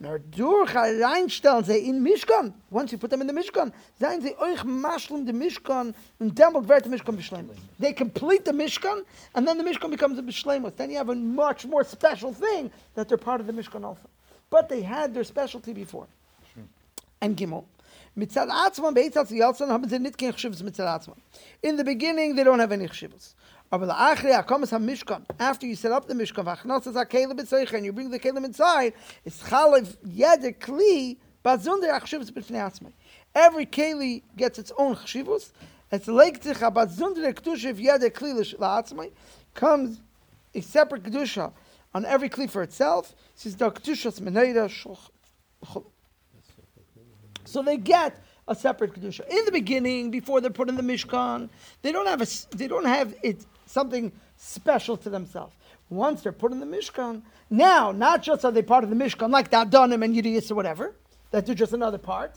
Reinstellen 0.00 1.64
sie 1.64 1.88
in 1.88 2.04
Mishkan. 2.04 2.52
Once 2.70 2.92
you 2.92 2.98
put 2.98 3.10
them 3.10 3.20
in 3.20 3.26
the 3.26 3.32
Mishkan, 3.32 3.72
sie 3.98 4.34
euch 4.34 4.64
maschlum 4.64 5.26
Mishkan 5.26 5.94
Mishkan. 6.20 7.48
They 7.78 7.92
complete 7.92 8.44
the 8.44 8.52
Mishkan 8.52 9.04
and 9.34 9.46
then 9.46 9.58
the 9.58 9.64
Mishkan 9.64 9.90
becomes 9.90 10.18
a 10.18 10.22
beschleimut. 10.22 10.76
Then 10.76 10.90
you 10.90 10.98
have 10.98 11.08
a 11.08 11.14
much 11.14 11.66
more 11.66 11.84
special 11.84 12.32
thing 12.32 12.70
that 12.94 13.08
they're 13.08 13.18
part 13.18 13.40
of 13.40 13.46
the 13.46 13.52
Mishkan 13.52 13.84
also. 13.84 14.08
But 14.50 14.68
they 14.68 14.82
had 14.82 15.14
their 15.14 15.24
specialty 15.24 15.72
before. 15.72 16.06
And 17.20 17.36
Gimel. 17.36 17.64
Mitzad 18.16 18.48
Atzman, 18.48 18.94
Beitzat 18.94 19.30
Yalsan, 19.30 19.68
haben 19.68 19.88
sie 19.88 19.98
nicht 19.98 20.16
kein 20.16 20.32
Chshivus 20.32 20.62
Mitzad 20.62 20.86
Atzman. 20.86 21.16
In 21.62 21.76
the 21.76 21.84
beginning, 21.84 22.34
they 22.36 22.44
don't 22.44 22.58
have 22.58 22.72
any 22.72 22.86
Chshivus. 22.86 23.34
After 23.70 25.66
you 25.66 25.76
set 25.76 25.92
up 25.92 26.06
the 26.06 26.14
mishkan, 26.14 27.74
and 27.74 27.84
you 27.84 27.92
bring 27.92 28.10
the 28.10 28.18
kelim 28.18 28.44
inside, 28.46 28.94
it's 29.26 29.42
chalev 29.42 29.94
yede 30.06 30.58
kli, 30.58 31.18
bazunder 31.44 31.90
ha'chshivus 31.90 32.30
b'fnei. 32.30 32.92
Every 33.34 33.66
keli 33.66 34.22
gets 34.36 34.58
its 34.58 34.72
own 34.78 34.94
chshivus, 34.96 35.52
it's 35.92 36.06
leikticha 36.06 36.72
bazunder 36.72 37.26
ha'kedusha 37.26 37.78
yede 37.78 38.10
kli 38.10 38.32
la'atzmai, 38.56 39.10
comes 39.52 40.00
a 40.54 40.62
separate 40.62 41.02
kedusha 41.02 41.52
on 41.94 42.06
every 42.06 42.30
kli 42.30 42.48
for 42.48 42.62
itself, 42.62 43.14
says 43.34 43.54
the 43.56 43.70
kedushas 43.70 44.18
so 47.44 47.62
they 47.62 47.76
get 47.76 48.22
a 48.46 48.54
separate 48.54 48.94
kedusha. 48.94 49.28
In 49.28 49.44
the 49.44 49.52
beginning, 49.52 50.10
before 50.10 50.40
they're 50.40 50.50
put 50.50 50.70
in 50.70 50.76
the 50.76 50.82
mishkan, 50.82 51.50
they 51.82 51.92
don't 51.92 52.06
have 52.06 52.22
a, 52.22 52.26
they 52.56 52.66
don't 52.66 52.86
have 52.86 53.14
it 53.22 53.44
something 53.68 54.12
special 54.36 54.96
to 54.96 55.10
themselves. 55.10 55.54
Once 55.90 56.22
they're 56.22 56.32
put 56.32 56.52
in 56.52 56.60
the 56.60 56.66
mishkan, 56.66 57.22
now 57.50 57.92
not 57.92 58.22
just 58.22 58.44
are 58.44 58.52
they 58.52 58.62
part 58.62 58.84
of 58.84 58.90
the 58.90 58.96
mishkan 58.96 59.30
like 59.30 59.50
the 59.50 59.56
Adonim 59.56 60.04
and 60.04 60.14
Yidiyas 60.14 60.50
or 60.50 60.54
whatever, 60.54 60.94
that 61.30 61.46
they're 61.46 61.54
just 61.54 61.72
another 61.72 61.98
part. 61.98 62.34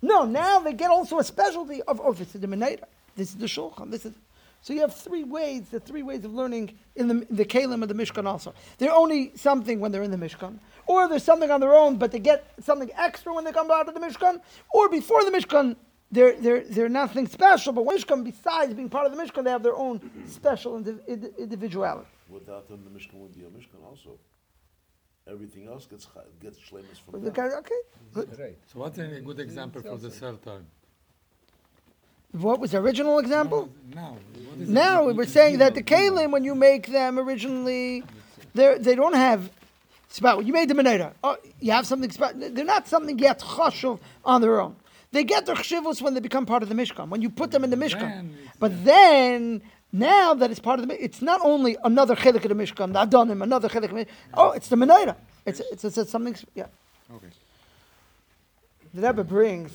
No, 0.00 0.24
now 0.24 0.58
they 0.58 0.72
get 0.72 0.90
also 0.90 1.18
a 1.18 1.24
specialty 1.24 1.82
of 1.82 2.00
oh, 2.02 2.12
this 2.12 2.34
is 2.34 2.40
the 2.40 2.46
Meneda, 2.46 2.84
this 3.16 3.30
is 3.30 3.36
the 3.36 3.46
Shulchan, 3.46 3.90
this 3.90 4.04
is. 4.06 4.14
So 4.60 4.72
you 4.72 4.80
have 4.80 4.94
three 4.94 5.24
ways, 5.24 5.70
the 5.70 5.80
three 5.80 6.04
ways 6.04 6.24
of 6.24 6.32
learning 6.32 6.78
in 6.94 7.08
the 7.08 7.26
the 7.30 7.44
Kalim 7.44 7.82
of 7.82 7.88
the 7.88 7.94
Mishkan 7.94 8.26
also. 8.26 8.54
They're 8.78 8.92
only 8.92 9.32
something 9.34 9.80
when 9.80 9.90
they're 9.90 10.04
in 10.04 10.12
the 10.12 10.16
Mishkan, 10.16 10.58
or 10.86 11.08
there's 11.08 11.24
something 11.24 11.50
on 11.50 11.60
their 11.60 11.74
own, 11.74 11.96
but 11.96 12.12
they 12.12 12.20
get 12.20 12.52
something 12.60 12.90
extra 12.96 13.32
when 13.32 13.44
they 13.44 13.52
come 13.52 13.70
out 13.70 13.88
of 13.88 13.94
the 13.94 14.00
Mishkan, 14.00 14.40
or 14.72 14.88
before 14.88 15.24
the 15.24 15.30
Mishkan, 15.30 15.76
they're, 16.12 16.34
they're, 16.38 16.60
they're 16.60 16.88
nothing 16.90 17.26
special, 17.26 17.72
but 17.72 17.84
when 17.86 17.96
Mishkan, 17.96 18.22
besides 18.22 18.74
being 18.74 18.90
part 18.90 19.06
of 19.06 19.16
the 19.16 19.22
Mishkan, 19.22 19.44
they 19.44 19.50
have 19.50 19.62
their 19.62 19.74
own 19.74 19.98
special 20.28 20.76
indi- 20.76 20.98
indi- 21.08 21.30
individuality. 21.38 22.06
Without 22.28 22.68
them, 22.68 22.84
the 22.84 22.90
Mishkan 22.90 23.14
would 23.14 23.34
be 23.34 23.42
a 23.44 23.48
Mishkan 23.48 23.82
also. 23.84 24.18
Everything 25.26 25.66
else 25.68 25.86
gets 25.86 26.04
cha- 26.06 26.20
gets 26.40 26.58
shlemus 26.58 26.98
from 27.04 27.26
Okay, 27.26 27.30
them. 27.48 27.58
okay, 27.58 27.74
good. 28.12 28.38
Right. 28.38 28.58
So 28.66 28.80
what's 28.80 28.98
a 28.98 29.20
good 29.20 29.40
example 29.40 29.80
for 29.80 29.96
the 29.96 30.10
third 30.10 30.42
time? 30.42 30.66
What 32.32 32.60
was 32.60 32.72
the 32.72 32.78
original 32.78 33.18
example? 33.18 33.68
Now. 33.94 34.16
what 34.48 34.58
is 34.58 34.68
Now 34.68 35.04
we're 35.10 35.26
saying 35.26 35.58
that 35.58 35.74
the 35.74 35.82
kalim, 35.82 36.32
when 36.32 36.44
you 36.44 36.54
make 36.54 36.86
them 36.88 37.18
originally, 37.18 38.02
they 38.54 38.78
they 38.78 38.94
don't 38.94 39.14
have. 39.14 39.50
It's 40.08 40.18
about 40.18 40.44
you 40.44 40.52
made 40.52 40.68
them 40.68 40.80
an 40.80 41.12
Oh, 41.22 41.36
you 41.60 41.72
have 41.72 41.86
something 41.86 42.10
special. 42.10 42.50
They're 42.50 42.64
not 42.64 42.88
something 42.88 43.18
yet 43.18 43.38
chashuv 43.40 44.00
on 44.24 44.40
their 44.40 44.60
own. 44.60 44.74
They 45.12 45.24
get 45.24 45.46
their 45.46 45.54
chshivus 45.54 46.00
when 46.00 46.14
they 46.14 46.20
become 46.20 46.46
part 46.46 46.62
of 46.62 46.68
the 46.70 46.74
mishkan. 46.74 47.08
When 47.08 47.20
you 47.20 47.30
put 47.30 47.50
them 47.50 47.64
in 47.64 47.70
the 47.70 47.76
mishkan, 47.76 48.32
but 48.58 48.84
then 48.84 49.62
now 49.92 50.32
that 50.32 50.50
it's 50.50 50.58
part 50.58 50.80
of 50.80 50.88
the, 50.88 51.04
it's 51.04 51.20
not 51.20 51.40
only 51.44 51.76
another 51.84 52.16
chelik 52.16 52.42
of 52.44 52.48
the 52.48 52.54
mishkan, 52.54 52.94
the 52.94 53.04
adonim, 53.06 53.42
another 53.42 53.68
chelik. 53.68 53.90
Of 53.90 53.94
the, 53.94 54.06
oh, 54.34 54.52
it's 54.52 54.68
the 54.68 54.76
menorah. 54.76 55.16
It's 55.44 55.60
it's, 55.60 55.84
it's, 55.84 55.98
it's 55.98 56.10
something. 56.10 56.34
Yeah. 56.54 56.66
Okay. 57.14 57.26
The 58.94 59.06
Rebbe 59.06 59.24
brings, 59.24 59.72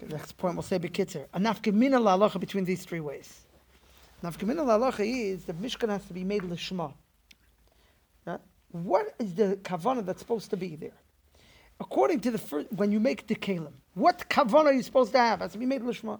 the 0.00 0.06
next 0.06 0.36
point 0.36 0.54
we'll 0.54 0.62
say 0.62 0.78
bekitzer, 0.78 1.26
a 1.34 1.40
nafkamina 1.40 2.00
la'alacha 2.00 2.38
between 2.38 2.64
these 2.64 2.84
three 2.84 3.00
ways. 3.00 3.40
Nafkamina 4.22 4.64
la'alacha 4.64 5.04
is 5.04 5.44
the 5.44 5.52
Mishkan 5.52 5.88
has 5.88 6.04
to 6.06 6.14
be 6.14 6.22
made 6.24 6.42
lishma. 6.42 6.92
Right? 8.24 8.40
What 8.70 9.14
is 9.18 9.34
the 9.34 9.58
kavana 9.62 10.04
that's 10.04 10.20
supposed 10.20 10.50
to 10.50 10.56
be 10.56 10.76
there? 10.76 10.92
According 11.80 12.20
to 12.20 12.30
the 12.30 12.38
first, 12.38 12.72
when 12.72 12.92
you 12.92 13.00
make 13.00 13.26
the 13.26 13.34
kelim, 13.34 13.72
what 13.94 14.28
kavana 14.28 14.66
are 14.66 14.72
you 14.72 14.82
supposed 14.82 15.12
to 15.12 15.18
have? 15.18 15.40
Has 15.40 15.52
to 15.52 15.58
be 15.58 15.66
made 15.66 15.82
lishma. 15.82 16.18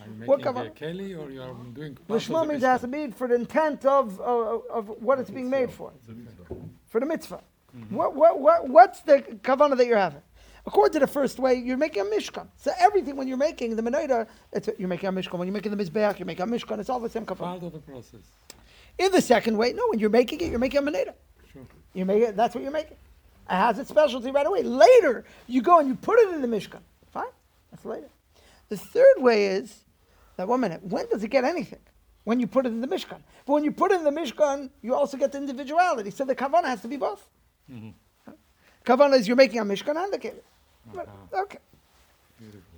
Are 0.00 0.06
you 0.06 0.26
What 0.26 0.38
making 0.38 0.56
a 0.56 0.60
kavanah? 0.60 0.74
keli 0.74 1.18
or 1.18 1.30
you 1.30 1.42
are 1.42 1.54
doing 1.74 1.96
Lishma 2.08 2.46
means 2.48 2.62
it 2.62 2.66
has 2.66 2.80
to 2.80 2.88
be 2.88 3.10
for 3.10 3.28
the 3.28 3.34
intent 3.34 3.84
of, 3.84 4.20
of, 4.20 4.62
of 4.70 4.88
what 5.02 5.18
it's 5.18 5.30
being 5.30 5.50
made 5.50 5.70
for, 5.70 5.92
for 6.88 7.00
the 7.00 7.06
mitzvah. 7.06 7.40
Mm-hmm. 7.76 7.94
What, 7.94 8.14
what, 8.14 8.38
what, 8.40 8.68
what's 8.68 9.00
the 9.00 9.18
kavana 9.42 9.76
that 9.76 9.86
you're 9.86 9.98
having? 9.98 10.22
According 10.64 10.92
to 10.92 11.00
the 11.00 11.06
first 11.08 11.38
way, 11.40 11.54
you're 11.54 11.76
making 11.76 12.02
a 12.02 12.04
mishkan. 12.04 12.46
So 12.56 12.70
everything 12.78 13.16
when 13.16 13.26
you're 13.26 13.36
making 13.36 13.74
the 13.74 13.82
menorah, 13.82 14.26
you're 14.78 14.88
making 14.88 15.08
a 15.08 15.12
mishkan. 15.12 15.38
When 15.38 15.48
you're 15.48 15.54
making 15.54 15.76
the 15.76 15.84
mizbeach, 15.84 16.18
you're 16.18 16.26
making 16.26 16.44
a 16.44 16.46
mishkan. 16.46 16.78
It's 16.78 16.88
all 16.88 17.00
the 17.00 17.10
same 17.10 17.26
kavana. 17.26 17.38
Part 17.38 17.62
of 17.64 17.72
the 17.72 17.80
process. 17.80 18.20
In 18.98 19.10
the 19.10 19.20
second 19.20 19.56
way, 19.56 19.72
no, 19.72 19.88
when 19.88 19.98
you're 19.98 20.10
making 20.10 20.40
it, 20.40 20.50
you're 20.50 20.60
making 20.60 20.78
a 20.78 20.82
menorah. 20.82 21.14
Sure. 21.52 21.66
You 21.94 22.04
make 22.04 22.22
it. 22.22 22.36
That's 22.36 22.54
what 22.54 22.62
you're 22.62 22.72
making. 22.72 22.96
It 23.50 23.54
has 23.54 23.78
its 23.78 23.88
specialty 23.90 24.30
right 24.30 24.46
away. 24.46 24.62
Later, 24.62 25.24
you 25.46 25.62
go 25.62 25.78
and 25.78 25.88
you 25.88 25.94
put 25.94 26.18
it 26.18 26.32
in 26.34 26.40
the 26.42 26.48
mishkan. 26.48 26.80
Fine, 27.12 27.24
that's 27.70 27.84
later. 27.84 28.08
The 28.68 28.76
third 28.76 29.16
way 29.18 29.46
is 29.46 29.84
that 30.36 30.48
one 30.48 30.60
minute. 30.60 30.82
When 30.82 31.06
does 31.08 31.22
it 31.22 31.28
get 31.28 31.44
anything? 31.44 31.80
When 32.24 32.38
you 32.40 32.46
put 32.46 32.66
it 32.66 32.68
in 32.70 32.80
the 32.80 32.86
mishkan. 32.86 33.20
But 33.44 33.52
when 33.54 33.64
you 33.64 33.72
put 33.72 33.90
it 33.92 33.98
in 33.98 34.04
the 34.04 34.10
mishkan, 34.10 34.70
you 34.80 34.94
also 34.94 35.16
get 35.16 35.32
the 35.32 35.38
individuality. 35.38 36.10
So 36.10 36.24
the 36.24 36.34
kavana 36.36 36.66
has 36.66 36.80
to 36.82 36.88
be 36.88 36.96
both. 36.96 37.28
Mm-hmm. 37.70 37.90
Kavana 38.86 39.14
is 39.18 39.26
you're 39.26 39.36
making 39.36 39.58
a 39.58 39.64
mishkan 39.64 39.96
and 40.02 40.12
the 40.12 40.18
keli. 40.18 40.40
But- 40.94 41.08
Okay. 41.32 41.58
Beautiful. 42.38 42.68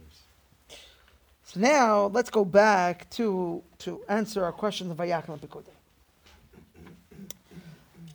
So 1.45 1.61
now 1.61 2.07
let's 2.07 2.31
go 2.31 2.45
back 2.45 3.09
to 3.11 3.63
to 3.79 4.01
answer 4.09 4.45
our 4.45 4.53
questions 4.53 4.91
of 4.91 4.97
Vayakel 4.97 5.29
and 5.29 5.41
Pekudei. 5.41 5.69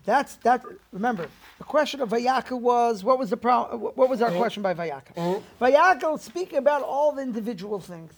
That's 0.10 0.38
that. 0.38 0.64
Remember, 0.92 1.28
the 1.60 1.64
question 1.64 2.02
of 2.02 2.10
Vayakel 2.10 2.60
was 2.60 3.04
what 3.04 3.20
was 3.20 3.30
the 3.30 3.38
pro, 3.38 3.78
What 3.78 4.10
was 4.10 4.24
our 4.24 4.30
uh-huh. 4.30 4.40
question 4.40 4.64
by 4.64 4.74
Vayakel? 4.74 5.16
Uh-huh. 5.16 5.40
Vayakel 5.62 6.20
speaking 6.20 6.58
about 6.58 6.82
all 6.82 7.12
the 7.12 7.22
individual 7.22 7.80
things, 7.80 8.12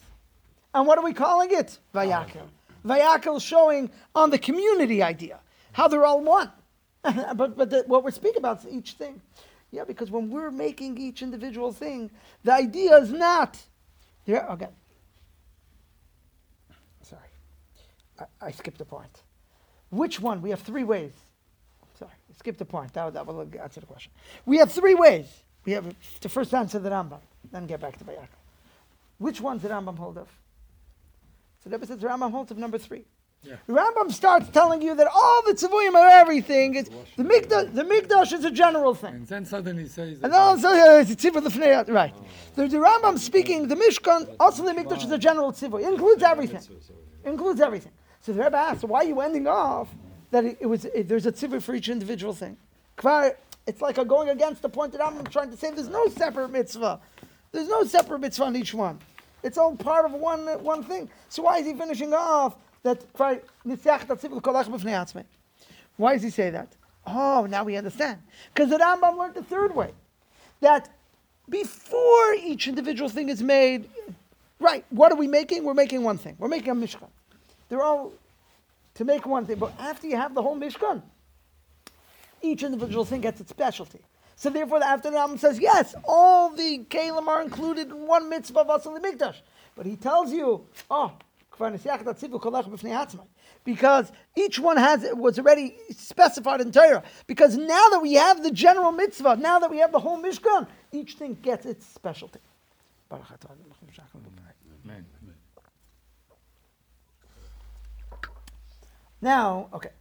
and 0.74 0.88
what 0.88 0.98
are 0.98 1.04
we 1.04 1.12
calling 1.12 1.52
it? 1.52 1.80
Vayakel. 1.94 2.38
Uh-huh. 2.38 2.96
Vayakel 2.96 3.42
showing 3.42 3.92
on 4.16 4.30
the 4.30 4.38
community 4.38 5.04
idea 5.04 5.42
how 5.74 5.90
they're 5.90 6.06
all 6.06 6.22
one. 6.22 6.50
but 7.04 7.58
but 7.58 7.70
the, 7.70 7.84
what 7.88 8.06
we're 8.06 8.12
speaking 8.12 8.38
about 8.38 8.64
is 8.64 8.72
each 8.72 8.94
thing. 8.94 9.20
Yeah, 9.72 9.84
because 9.84 10.10
when 10.10 10.30
we're 10.30 10.50
making 10.50 10.98
each 10.98 11.22
individual 11.22 11.74
thing, 11.74 12.10
the 12.46 12.54
idea 12.54 12.96
is 13.00 13.12
not. 13.12 13.58
There 14.26 14.50
Okay. 14.52 14.70
Sorry, 17.02 17.32
I, 18.18 18.48
I 18.48 18.52
skipped 18.52 18.80
a 18.80 18.86
point. 18.86 19.24
Which 19.90 20.22
one? 20.22 20.42
We 20.42 20.52
have 20.52 20.62
three 20.62 20.86
ways. 20.86 21.12
I 22.42 22.44
skipped 22.44 22.68
point. 22.68 22.92
That, 22.94 23.14
that 23.14 23.28
will 23.28 23.48
answer 23.62 23.80
the 23.80 23.86
question. 23.86 24.12
We 24.48 24.58
have 24.58 24.72
three 24.72 24.96
ways. 24.96 25.28
We 25.64 25.74
have 25.74 25.94
to 26.22 26.30
first 26.30 26.54
answer 26.56 26.80
the 26.80 26.90
Rambam, 26.90 27.20
then 27.52 27.68
get 27.68 27.80
back 27.80 27.98
to 28.00 28.04
Vayakel. 28.04 28.40
Which 29.20 29.40
one's 29.40 29.62
the 29.62 29.70
Rambam 29.70 29.96
hold 29.96 30.18
of? 30.18 30.28
So 31.64 31.70
the 31.70 31.76
Rebbe 31.76 31.86
says 31.86 32.00
the 32.00 32.08
Rambam 32.08 32.32
holds 32.32 32.50
of 32.50 32.58
number 32.58 32.80
three. 32.80 33.06
Yeah. 33.44 33.58
The 33.68 33.74
Rambam 33.74 34.12
starts 34.12 34.50
telling 34.50 34.82
you 34.82 34.96
that 34.96 35.08
all 35.14 35.44
the 35.46 35.54
tzivuim 35.54 35.94
are 35.94 36.10
everything. 36.10 36.74
It's, 36.76 36.90
the 37.16 37.24
mikdash, 37.24 37.76
the 37.76 37.84
mikdash 37.84 38.34
is 38.34 38.44
a 38.44 38.50
general 38.50 38.96
thing. 38.96 39.14
And 39.14 39.28
then 39.28 39.46
suddenly 39.46 39.84
he 39.84 39.90
says, 39.90 40.20
And 40.24 40.34
then 40.34 40.42
uh, 40.42 41.00
it's 41.00 41.12
a 41.12 41.16
tzivah 41.16 41.44
l'fnei 41.44 41.88
right. 41.90 42.16
The, 42.56 42.68
the 42.68 42.78
Rambam 42.78 43.20
speaking 43.20 43.68
the 43.68 43.76
Mishkan 43.76 44.36
also 44.40 44.66
the 44.66 44.74
mikdash 44.74 45.06
is 45.06 45.12
a 45.12 45.18
general 45.20 45.52
tzivah. 45.52 45.80
It 45.80 45.90
includes 45.90 46.24
everything. 46.24 46.62
includes 47.24 47.62
everything. 47.62 47.92
So 48.22 48.34
the 48.34 48.44
Rebbe 48.44 48.58
asked, 48.58 48.84
why 48.84 49.00
are 49.00 49.06
you 49.06 49.22
ending 49.22 49.46
off 49.46 49.90
that 50.32 50.46
it, 50.46 50.58
it 50.62 50.66
was 50.66 50.86
it, 50.86 51.08
there's 51.08 51.26
a 51.26 51.32
tzivah 51.32 51.62
for 51.62 51.76
each 51.76 51.90
individual 51.90 52.34
thing? 52.34 52.58
Kvar, 52.98 53.36
it's 53.68 53.82
like 53.82 53.98
a 53.98 54.06
going 54.06 54.30
against 54.30 54.62
the 54.62 54.70
point 54.70 54.92
that 54.94 55.06
I'm 55.06 55.24
trying 55.26 55.52
to 55.52 55.58
say. 55.58 55.72
There's 55.72 55.90
no 55.90 56.08
separate 56.08 56.50
mitzvah. 56.50 57.00
There's 57.52 57.70
no 57.70 57.84
separate 57.84 58.20
mitzvah 58.20 58.46
on 58.46 58.56
each 58.56 58.74
one. 58.74 59.00
It's 59.44 59.58
all 59.58 59.76
part 59.76 60.06
of 60.06 60.14
one 60.14 60.46
one 60.64 60.84
thing. 60.84 61.10
So 61.30 61.44
why 61.44 61.58
is 61.60 61.66
he 61.66 61.74
finishing 61.74 62.14
off 62.14 62.56
that? 62.84 63.04
Why 65.98 66.14
does 66.14 66.24
he 66.24 66.30
say 66.30 66.50
that? 66.50 66.68
Oh, 67.06 67.48
now 67.50 67.64
we 67.64 67.76
understand. 67.76 68.22
Because 68.54 68.70
the 68.70 68.78
Rambam 68.78 69.18
learned 69.18 69.34
the 69.34 69.44
third 69.44 69.76
way, 69.76 69.92
that 70.62 70.90
before 71.50 72.34
each 72.36 72.68
individual 72.68 73.10
thing 73.10 73.30
is 73.30 73.42
made, 73.42 73.90
right? 74.60 74.86
What 74.90 75.12
are 75.12 75.16
we 75.16 75.28
making? 75.28 75.64
We're 75.64 75.74
making 75.74 76.04
one 76.04 76.18
thing. 76.18 76.36
We're 76.38 76.48
making 76.48 76.70
a 76.70 76.76
mishkan. 76.76 77.10
They're 77.70 77.82
all 77.82 78.14
to 78.96 79.06
make 79.06 79.26
one 79.26 79.46
thing. 79.46 79.58
But 79.58 79.74
after 79.80 80.08
you 80.08 80.18
have 80.18 80.34
the 80.34 80.42
whole 80.42 80.58
Mishkan, 80.58 81.02
each 82.42 82.64
individual 82.64 83.06
thing 83.06 83.22
gets 83.22 83.40
its 83.42 83.50
specialty. 83.50 84.00
So 84.36 84.50
therefore, 84.50 84.80
the 84.80 84.88
after 84.88 85.12
the 85.12 85.18
Rambam 85.18 85.40
says, 85.40 85.60
yes, 85.60 85.94
all 86.04 86.50
the 86.50 86.86
Kalim 86.90 87.28
are 87.28 87.42
included 87.42 87.90
in 87.90 88.08
one 88.08 88.28
mitzvah 88.30 88.62
of 88.62 88.82
Asal 88.82 88.98
Mikdash. 89.00 89.36
But 89.76 89.86
he 89.86 89.96
tells 89.96 90.34
you, 90.34 90.66
oh, 90.90 91.14
because 93.64 94.12
each 94.36 94.58
one 94.60 94.78
has 94.78 95.06
was 95.14 95.38
already 95.38 95.76
specified 95.96 96.62
in 96.62 96.72
Torah. 96.72 97.04
Because 97.28 97.56
now 97.56 97.90
that 97.90 98.00
we 98.02 98.14
have 98.14 98.42
the 98.42 98.52
general 98.52 98.92
mitzvah, 98.92 99.36
now 99.36 99.60
that 99.60 99.70
we 99.70 99.78
have 99.78 99.92
the 99.92 100.00
whole 100.00 100.18
Mishkan, 100.22 100.68
each 100.92 101.14
thing 101.14 101.38
gets 101.42 101.66
its 101.68 101.86
specialty. 101.86 102.40
Baruch 103.10 103.28
Now, 109.22 109.70
okay. 109.74 109.92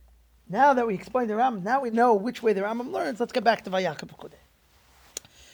Now 0.48 0.74
that 0.74 0.86
we 0.86 0.94
explained 0.94 1.30
the 1.30 1.34
Rambam, 1.34 1.62
now 1.62 1.80
we 1.82 1.90
know 1.90 2.14
which 2.14 2.42
way 2.42 2.52
the 2.52 2.62
Rambam 2.62 2.90
learns. 2.90 3.20
Let's 3.20 3.32
get 3.32 3.44
back 3.44 3.62
to 3.64 3.70
Vayakel 3.70 4.08
Pekudei. 4.08 4.32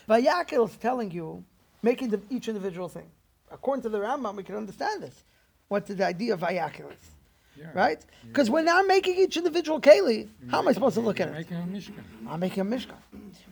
Vayakel 0.08 0.68
is 0.68 0.76
telling 0.76 1.10
you, 1.10 1.44
making 1.82 2.10
the, 2.10 2.20
each 2.30 2.48
individual 2.48 2.88
thing. 2.88 3.10
According 3.50 3.82
to 3.82 3.88
the 3.88 3.98
Rambam, 3.98 4.36
we 4.36 4.42
can 4.42 4.54
understand 4.56 5.02
this. 5.02 5.24
What 5.68 5.86
the 5.86 6.06
idea 6.06 6.34
of 6.34 6.40
Vayakel 6.40 6.90
is, 6.92 7.10
yeah. 7.58 7.66
right? 7.74 8.02
Because 8.26 8.48
we're 8.48 8.62
now 8.62 8.82
making 8.82 9.16
each 9.16 9.36
individual 9.36 9.80
keli. 9.80 10.28
How 10.48 10.60
am 10.60 10.68
I 10.68 10.72
supposed 10.72 10.94
to 10.94 11.00
look 11.00 11.20
at 11.20 11.28
it? 11.28 11.32
Making 11.32 11.56
a 11.56 11.60
Mishkan. 11.60 12.04
I'm 12.28 12.40
making 12.40 12.60
a 12.60 12.64
mishkan. 12.64 12.94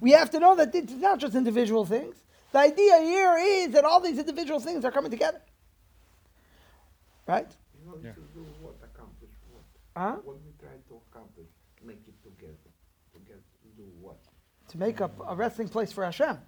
We 0.00 0.12
have 0.12 0.30
to 0.30 0.38
know 0.38 0.54
that 0.56 0.74
it's 0.74 0.92
not 0.92 1.18
just 1.18 1.34
individual 1.34 1.84
things. 1.84 2.14
The 2.52 2.60
idea 2.60 3.00
here 3.00 3.36
is 3.36 3.72
that 3.72 3.84
all 3.84 4.00
these 4.00 4.18
individual 4.18 4.60
things 4.60 4.84
are 4.84 4.92
coming 4.92 5.10
together, 5.10 5.40
right? 7.26 7.48
You 7.80 7.90
know, 7.90 7.96
Yeah. 8.02 8.12
to 8.12 8.20
do 8.32 8.46
what, 8.62 8.74
accomplish 8.82 9.30
what? 9.50 9.64
Huh? 9.96 10.16
What 10.24 10.36
we 10.44 10.52
try 10.58 10.74
to 10.88 11.00
accomplish, 11.08 11.46
make 11.84 12.02
it 12.08 12.22
together. 12.22 12.54
To 13.14 13.68
do 13.76 13.84
what? 14.00 14.18
To 14.68 14.78
make 14.78 15.00
up 15.00 15.12
a 15.26 15.34
resting 15.34 15.68
place 15.68 15.92
for 15.92 16.04
Hashem, 16.04 16.38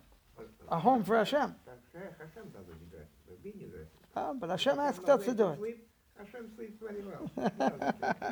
a 0.69 0.79
home 0.79 1.05
for 1.05 1.17
Hashem. 1.17 1.55
Hashem 1.95 2.09
Hashem 2.19 2.49
doesn't 2.53 2.81
need 2.81 2.93
rest. 2.93 3.11
Rabbi 3.29 3.59
needs 3.59 3.75
rest. 3.75 3.91
Uh, 4.15 4.35
but 4.35 4.51
Hashem 4.51 4.77
Hashem 4.77 4.89
asked 4.89 5.07
knows 5.07 5.21
us 5.21 5.27
to 5.27 5.35
do 5.35 5.49
it. 5.49 5.59
sleep. 5.59 5.89
Hashem 6.19 6.51
sleeps 6.57 6.79
very 6.81 7.03
well. 7.03 7.31
He 7.37 7.59
doesn't. 7.59 7.83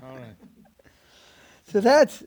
All 0.03 0.17
right. 0.17 0.37
So 1.71 1.81
that's, 1.81 2.25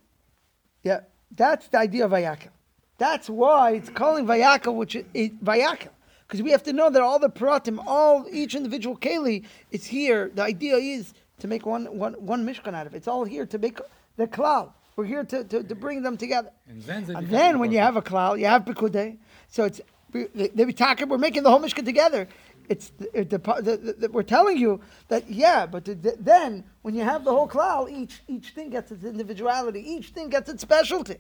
yeah, 0.84 1.02
that's 1.36 1.68
the 1.68 1.80
idea 1.80 2.06
of 2.06 2.12
Vayakel. 2.12 2.50
That's 2.98 3.30
why 3.30 3.72
it's 3.72 3.90
calling 3.90 4.26
Vayakel, 4.26 4.76
which 4.76 4.96
is 4.96 5.06
is 5.14 5.30
Vayakel. 5.44 5.90
Because 6.28 6.42
we 6.42 6.52
have 6.52 6.64
to 6.64 6.74
know 6.74 6.90
that 6.90 7.02
all 7.02 7.20
the 7.20 7.30
pratim, 7.30 7.82
all 7.88 8.26
each 8.32 8.56
individual 8.56 8.98
keli 8.98 9.46
is 9.72 9.86
here. 9.86 10.30
The 10.34 10.44
idea 10.44 10.76
is 10.76 11.14
to 11.40 11.48
make 11.48 11.66
one, 11.66 11.86
one, 11.98 12.14
one 12.14 12.46
mishkan 12.46 12.74
out 12.74 12.88
of 12.88 12.94
it. 12.94 12.98
It's 12.98 13.08
all 13.08 13.24
here 13.24 13.46
to 13.46 13.58
make 13.58 13.80
the 14.16 14.28
klal. 14.28 14.72
We're 14.96 15.06
here 15.06 15.24
to, 15.24 15.44
to, 15.44 15.64
to 15.64 15.76
bring 15.76 16.02
them 16.02 16.18
together. 16.18 16.50
And 16.68 16.82
then, 16.82 17.06
they 17.06 17.14
And 17.14 17.30
then 17.30 17.60
when 17.60 17.72
you 17.72 17.80
have 17.80 17.96
a 17.96 18.02
klal, 18.02 18.40
you 18.40 18.48
have 18.48 18.66
Pekudei. 18.66 19.18
So 19.48 19.66
it's 19.66 19.80
we- 20.12 20.28
they 20.34 20.48
they 20.48 20.66
be 20.66 20.74
talking. 20.74 21.08
We're 21.10 21.18
making 21.20 21.44
the 21.44 21.52
whole 21.52 21.60
mishkan 21.60 21.86
together. 21.86 22.28
It's 22.70 22.92
the, 22.98 23.24
the, 23.24 23.38
the, 23.38 23.96
the, 24.00 24.10
we're 24.10 24.24
telling 24.24 24.58
you 24.58 24.82
that 25.08 25.30
yeah, 25.30 25.66
but 25.68 25.86
the, 25.86 25.94
the- 25.96 26.18
then 26.20 26.64
when 26.82 26.96
you 26.96 27.04
have 27.04 27.24
the 27.24 27.32
whole 27.32 27.48
klal, 27.48 27.90
each 27.92 28.22
each 28.28 28.50
thing 28.50 28.72
gets 28.72 28.92
its 28.92 29.04
individuality. 29.04 29.82
Each 29.88 30.10
thing 30.10 30.30
gets 30.30 30.50
its 30.50 30.64
specialty. 30.64 31.18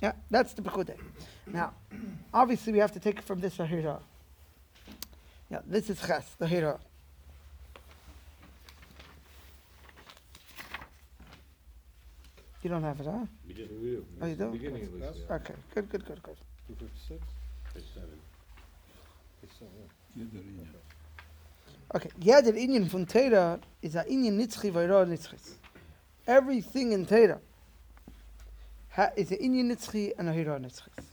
Yeah, 0.00 0.12
that's 0.30 0.52
the 0.54 0.62
Pekudei. 0.62 0.96
Now, 1.46 1.72
obviously, 2.32 2.72
we 2.72 2.78
have 2.78 2.92
to 2.92 3.00
take 3.00 3.18
it 3.18 3.24
from 3.24 3.40
this 3.40 3.56
Ahira. 3.56 4.00
Yeah, 5.50 5.60
this 5.66 5.90
is 5.90 6.00
Ches, 6.00 6.26
the 6.38 6.46
Ahira. 6.46 6.78
You 12.64 12.70
don't 12.70 12.82
have 12.82 12.98
it, 12.98 13.06
huh? 13.06 13.26
Beginning, 13.46 13.82
we 13.82 13.90
do. 13.90 14.06
Oh, 14.22 14.26
you 14.26 14.34
do? 14.36 14.50
Beginning 14.50 14.84
at 14.84 14.94
least, 14.94 15.18
yeah. 15.28 15.36
Okay, 15.36 15.54
good, 15.74 15.90
good, 15.90 16.06
good, 16.06 16.22
good. 16.22 16.36
Two 16.66 16.74
fifty-six? 16.74 17.22
Page 17.74 17.84
seven. 17.92 18.18
Page 19.42 19.50
seven, 19.58 19.74
yeah. 20.16 20.24
Jeder 20.24 20.42
Inyan. 20.42 20.68
Okay, 21.94 22.10
jeder 22.18 22.52
Inyan 22.58 22.86
von 22.86 23.04
Teira 23.04 23.60
is 23.82 23.96
a 23.96 24.04
Inyan 24.04 24.38
Nitzchi 24.38 24.72
v'Eira 24.72 25.06
Nitzchis. 25.06 25.56
Everything 26.26 26.92
in 26.92 27.04
Teira 27.04 27.38
ha, 28.92 29.10
is 29.14 29.30
a 29.30 29.36
Inyan 29.36 29.70
Nitzchi 29.70 30.12
and 30.18 30.30
a 30.30 30.32
Hira 30.32 30.58
Nitzchis. 30.58 31.04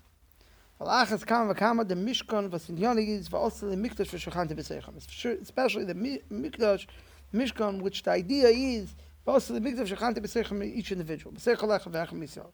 Valachas 0.80 1.26
kam 1.26 1.54
v'kama 1.54 1.86
the 1.86 1.96
Mishkan 1.96 2.50
was 2.50 2.70
in 2.70 2.78
Yonig 2.78 3.10
is 3.10 3.28
v'also 3.28 3.70
the 3.70 3.76
Mikdash 3.76 4.10
v'Shachante 4.10 4.56
b'Seichem. 4.56 5.42
Especially 5.42 5.84
the 5.84 5.96
Mi- 5.96 6.22
Mikdash, 6.32 6.88
Mishkan, 7.34 7.82
which 7.82 8.04
the 8.04 8.12
idea 8.12 8.48
is 8.48 8.96
also 9.28 9.54
the 9.54 9.60
Mikdash 9.60 9.88
v'Shachante 9.88 10.18
b'Seichem 10.18 10.64
each 10.64 10.92
individual. 10.92 11.34
B'Seich 11.34 11.58
Alecha 11.58 11.90
v'Echem 11.92 12.24
Yisrael. 12.24 12.52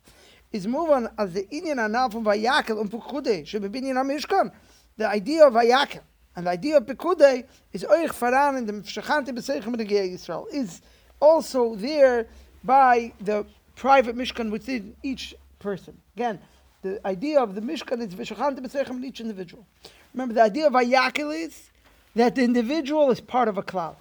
Is 0.51 0.67
move 0.67 0.89
on 0.89 1.09
as 1.17 1.33
the 1.33 1.43
Inyan 1.43 1.83
anal 1.83 2.09
from 2.09 2.25
Vayakel 2.25 2.79
and 2.81 2.91
Pukudei 2.91 3.43
shebebinyan 3.43 3.95
ha-Mishkan. 3.95 4.51
The 4.97 5.07
idea 5.07 5.47
of 5.47 5.53
Vayakel. 5.53 6.01
And 6.35 6.45
the 6.45 6.51
idea 6.51 6.77
of 6.77 6.85
Pekudei 6.85 7.45
is 7.73 7.83
Oich 7.83 8.09
Faran 8.09 8.57
in 8.57 8.65
the 8.65 8.73
Shachante 8.73 9.29
B'Seichem 9.29 9.75
Negei 9.75 10.13
Yisrael 10.13 10.45
is 10.53 10.81
also 11.19 11.75
there 11.75 12.27
by 12.63 13.13
the 13.21 13.45
private 13.75 14.15
Mishkan 14.15 14.51
within 14.51 14.95
each 15.03 15.35
person. 15.59 15.97
Again, 16.15 16.39
the 16.81 17.05
idea 17.07 17.39
of 17.41 17.55
the 17.55 17.61
Mishkan 17.61 18.01
is 18.01 18.13
V'Shachante 18.13 18.59
B'Seichem 18.59 18.97
in 18.97 19.05
each 19.05 19.19
individual. 19.19 19.65
Remember, 20.13 20.33
the 20.33 20.43
idea 20.43 20.67
of 20.67 20.73
Vayakel 20.73 21.45
is 21.45 21.69
that 22.15 22.35
the 22.35 22.43
individual 22.43 23.09
is 23.11 23.21
part 23.21 23.47
of 23.47 23.57
a 23.57 23.63
cloud. 23.63 23.95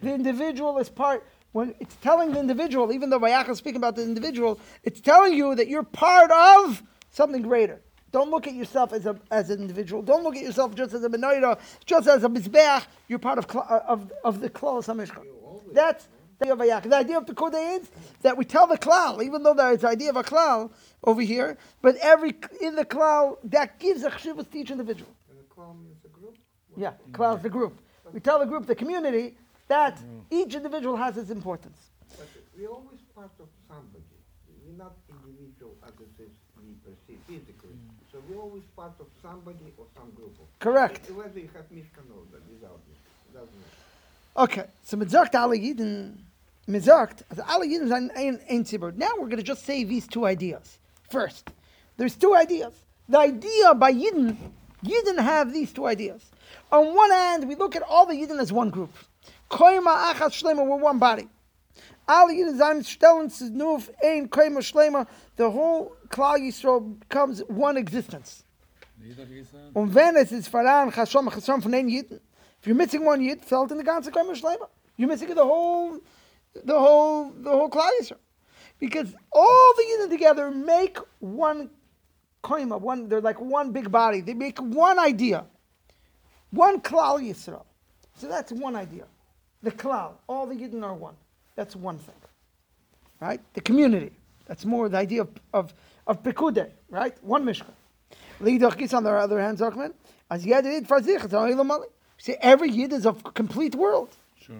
The 0.00 0.12
individual 0.12 0.78
is 0.78 0.88
part, 0.88 1.24
when 1.54 1.72
it's 1.78 1.94
telling 1.96 2.32
the 2.32 2.40
individual, 2.40 2.92
even 2.92 3.10
though 3.10 3.20
Vayakel 3.20 3.50
is 3.50 3.58
speaking 3.58 3.76
about 3.76 3.94
the 3.94 4.02
individual, 4.02 4.58
it's 4.82 5.00
telling 5.00 5.34
you 5.34 5.54
that 5.54 5.68
you're 5.68 5.84
part 5.84 6.32
of 6.32 6.82
something 7.10 7.42
greater. 7.42 7.80
Don't 8.10 8.28
look 8.28 8.48
at 8.48 8.54
yourself 8.54 8.92
as 8.92 9.06
a 9.06 9.16
as 9.30 9.50
an 9.50 9.60
individual. 9.60 10.02
Don't 10.02 10.24
look 10.24 10.34
at 10.34 10.42
yourself 10.42 10.74
just 10.74 10.94
as 10.94 11.04
a 11.04 11.08
menorah, 11.08 11.60
just 11.86 12.08
as 12.08 12.24
a 12.24 12.28
mizbeach. 12.28 12.84
You're 13.06 13.20
part 13.20 13.38
of 13.38 13.46
of 13.56 14.12
of 14.24 14.40
the 14.40 14.50
klal 14.50 14.84
hamishkan. 14.84 15.24
That's 15.72 16.08
the 16.40 16.52
idea 16.52 16.76
of. 16.76 16.82
The 16.82 16.96
idea 16.96 17.18
of 17.18 17.26
Pekudei 17.26 17.80
is 17.80 17.88
that 18.22 18.36
we 18.36 18.44
tell 18.44 18.66
the 18.66 18.78
klal, 18.78 19.22
even 19.22 19.44
though 19.44 19.54
there 19.54 19.72
is 19.72 19.82
the 19.82 19.88
idea 19.88 20.10
of 20.10 20.16
a 20.16 20.24
klal 20.24 20.72
over 21.04 21.22
here, 21.22 21.56
but 21.82 21.94
every 22.02 22.34
in 22.60 22.74
the 22.74 22.84
klal 22.84 23.38
that 23.44 23.78
gives 23.78 24.02
a 24.02 24.10
chshivas 24.10 24.50
to 24.50 24.58
each 24.58 24.72
individual. 24.72 25.12
And 25.30 25.38
the 25.38 25.44
clown 25.44 25.84
means 25.84 26.04
a 26.04 26.08
group? 26.08 26.36
Yeah, 26.76 26.94
klal 27.12 27.36
is 27.36 27.42
the 27.44 27.50
group. 27.50 27.80
We 28.12 28.18
tell 28.18 28.40
the 28.40 28.46
group, 28.46 28.66
the 28.66 28.74
community, 28.74 29.36
that 29.68 29.98
each 30.30 30.54
individual 30.54 30.96
has 30.96 31.16
its 31.16 31.30
importance. 31.30 31.78
But 32.16 32.28
we're 32.56 32.68
always 32.68 33.00
part 33.14 33.30
of 33.40 33.48
somebody. 33.68 34.04
We're 34.66 34.78
not 34.78 34.94
individual 35.08 35.74
as 35.86 35.92
it 36.00 36.22
is 36.22 36.30
we 36.64 36.74
perceive 36.82 37.20
physically. 37.26 37.70
Mm. 37.70 38.12
So 38.12 38.18
we're 38.28 38.40
always 38.40 38.62
part 38.76 38.92
of 39.00 39.06
somebody 39.22 39.72
or 39.76 39.86
some 39.96 40.10
group. 40.12 40.34
of- 40.40 40.58
Correct. 40.58 41.10
Whether 41.10 41.40
you 41.40 41.50
have 41.54 41.64
Mishkan 41.70 42.06
or 42.14 42.22
without 42.50 42.80
Mishkan. 42.88 43.32
Doesn't 43.34 43.50
matter. 43.50 43.80
Okay, 44.36 44.64
so 44.82 44.96
mit 44.96 45.10
sagt 45.10 45.34
alle 45.34 45.56
Yidden, 45.56 46.18
mit 46.66 46.82
sagt, 46.84 47.24
also 47.30 47.42
alle 47.46 47.66
Yidden 47.66 47.88
sind 47.88 48.10
ein, 48.16 48.40
ein 48.48 48.64
Zibur. 48.64 48.92
Now 48.96 49.10
we're 49.18 49.28
going 49.28 49.36
to 49.36 49.42
just 49.44 49.64
say 49.64 49.84
these 49.84 50.06
two 50.08 50.24
ideas. 50.26 50.78
First, 51.10 51.50
there's 51.96 52.16
two 52.16 52.34
ideas. 52.34 52.72
The 53.08 53.18
idea 53.18 53.74
by 53.74 53.92
Yidden, 53.92 54.36
Yidden 54.84 55.18
have 55.18 55.52
these 55.52 55.72
two 55.72 55.86
ideas. 55.86 56.22
On 56.72 56.94
one 56.94 57.10
hand, 57.10 57.46
we 57.48 57.54
look 57.54 57.76
at 57.76 57.82
all 57.82 58.06
the 58.06 58.14
Yidden 58.14 58.40
as 58.40 58.52
one 58.52 58.70
group. 58.70 58.90
Koima 59.54 60.12
achas 60.12 60.34
shlema, 60.34 60.66
we're 60.66 60.76
one 60.76 60.98
body. 60.98 61.28
Yidden 62.08 62.58
sein 62.58 62.82
stellen 62.82 63.30
auf 63.62 63.88
ein 64.02 64.28
Koima 64.28 64.60
shlema. 64.60 65.06
The 65.36 65.48
whole 65.48 65.92
Klal 66.08 66.40
Yisrael 66.40 66.98
becomes 66.98 67.40
one 67.48 67.76
existence. 67.76 68.42
Um 69.72 69.86
Und 69.86 69.94
wenn 69.94 70.16
es 70.16 70.32
ist 70.32 70.48
voran, 70.48 70.90
Chashom, 70.90 71.30
Chashom 71.30 71.62
von 71.62 71.70
den 71.70 71.88
Jiden, 71.88 72.20
if 72.60 72.66
you're 72.66 72.74
missing 72.74 73.04
one 73.06 73.20
Yid, 73.20 73.44
fällt 73.44 73.70
in 73.70 73.78
the 73.78 73.84
ganze 73.84 74.10
Kaimer 74.10 74.34
Schleimer. 74.34 74.68
You're 74.96 75.08
missing 75.08 75.28
the 75.28 75.44
whole 75.44 76.00
the 76.52 76.74
whole 76.74 77.30
the 77.30 77.50
whole 77.50 77.70
Klal 77.70 77.90
Yisrael, 78.00 78.18
because 78.80 79.14
all 79.30 79.74
the 79.76 79.84
Yidden 79.84 80.10
together 80.10 80.50
make 80.50 80.98
one 81.20 81.70
koima, 82.42 82.80
one 82.80 83.08
they're 83.08 83.20
like 83.20 83.40
one 83.40 83.70
big 83.70 83.88
body. 83.88 84.20
They 84.20 84.34
make 84.34 84.58
one 84.58 84.98
idea, 84.98 85.44
one 86.50 86.80
Klal 86.80 87.20
Yisrael. 87.20 87.64
So 88.16 88.26
that's 88.26 88.50
one 88.50 88.74
idea. 88.74 89.04
The 89.64 89.70
Klal, 89.72 90.12
all 90.28 90.46
the 90.46 90.54
Yidden 90.54 90.84
are 90.84 90.92
one. 90.94 91.14
That's 91.56 91.74
one 91.74 91.96
thing, 91.96 92.14
right? 93.18 93.40
The 93.54 93.62
community. 93.62 94.12
That's 94.46 94.66
more 94.66 94.90
the 94.90 94.98
idea 94.98 95.22
of 95.22 95.30
of, 95.54 95.74
of 96.06 96.22
Pekude, 96.22 96.70
right? 96.90 97.16
One 97.24 97.44
Mishkan. 97.46 97.72
Leidach 98.40 98.76
Gis, 98.76 98.92
on 98.92 99.04
the 99.04 99.10
other 99.10 99.40
hand, 99.40 99.56
Zachman, 99.58 99.94
as 100.30 100.44
Yed 100.44 100.66
Yid 100.66 100.86
for 100.86 101.02
sich, 101.02 101.22
it's. 101.22 101.84
See, 102.18 102.36
every 102.40 102.70
Yid 102.70 102.92
is 102.92 103.06
a 103.06 103.14
complete 103.14 103.74
world. 103.74 104.10
Sure. 104.38 104.56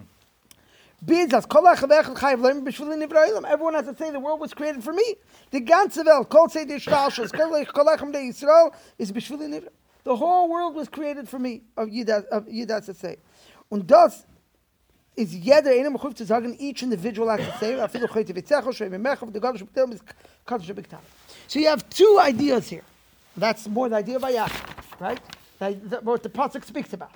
Bids 1.05 1.33
as 1.35 1.45
kol 1.45 1.63
echad 1.63 1.89
echad 1.89 2.15
chayiv 2.17 2.39
leim 2.39 2.65
b'shvili 2.65 3.05
nivra 3.05 3.29
olam. 3.29 3.45
Everyone 3.47 3.75
has 3.75 3.85
to 3.85 3.95
say 3.95 4.09
the 4.09 4.19
world 4.19 4.39
was 4.39 4.55
created 4.55 4.83
for 4.83 4.93
me. 4.93 5.15
The 5.51 5.61
kol 6.29 6.47
tzei 6.47 6.67
di 6.67 6.75
shtalshus, 6.75 7.31
kol 7.31 7.55
ech- 7.55 7.71
kol 7.71 7.85
echem 7.85 8.11
de 8.11 8.17
Yisrael, 8.17 8.73
is. 8.97 9.11
The 10.03 10.15
whole 10.15 10.49
world 10.49 10.73
was 10.73 10.89
created 10.89 11.29
for 11.29 11.37
me, 11.37 11.61
of 11.77 11.89
Yid, 11.89 12.09
has- 12.09 12.25
to 12.87 12.93
say. 12.93 13.17
Und 13.71 13.85
das 13.87 14.25
is 15.15 15.33
jeder 15.33 15.71
einer 15.71 15.89
mechuf 15.89 16.15
zu 16.15 16.25
sagen, 16.25 16.55
each 16.59 16.83
individual 16.83 17.29
has 17.29 17.39
to 17.39 17.57
say, 17.57 17.73
afilu 17.73 18.07
choyte 18.07 18.33
vitzecho, 18.33 18.73
shoy 18.73 18.89
memechav, 18.89 19.31
the 19.31 19.39
God 19.39 19.55
shebektel, 19.55 19.93
is 19.93 20.01
kadosh 20.45 20.65
shebektel. 20.65 20.99
So 21.47 21.59
you 21.59 21.67
have 21.67 21.87
two 21.89 22.17
ideas 22.19 22.69
here. 22.69 22.83
That's 23.37 23.67
more 23.67 23.89
the 23.89 23.97
idea 23.97 24.17
of 24.17 24.21
Ayach, 24.23 24.51
right? 24.99 25.19
That, 25.59 25.89
that 25.89 26.03
what 26.03 26.23
the 26.23 26.29
Pasuk 26.29 26.65
speaks 26.65 26.93
about 26.93 27.11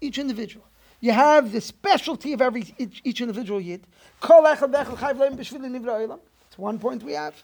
each 0.00 0.18
individual. 0.18 0.64
You 1.00 1.12
have 1.12 1.52
the 1.52 1.60
specialty 1.60 2.32
of 2.32 2.40
every 2.40 2.74
each, 2.78 3.00
each 3.04 3.20
individual 3.20 3.60
yid. 3.60 3.82
Kol 4.20 4.44
echad 4.44 4.72
v'echad 4.72 4.96
chayv 4.96 5.16
leim 5.16 5.36
b'shvili 5.36 5.68
nivra 5.68 6.06
olam. 6.06 6.20
It's 6.48 6.58
one 6.58 6.78
point 6.78 7.02
we 7.02 7.12
have, 7.12 7.34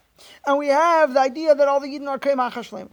and 0.46 0.58
we 0.58 0.68
have 0.68 1.14
the 1.14 1.20
idea 1.20 1.54
that 1.54 1.66
all 1.66 1.80
the 1.80 1.88
yidden 1.88 2.08
are 2.08 2.18
keim 2.18 2.38
achashleim. 2.38 2.88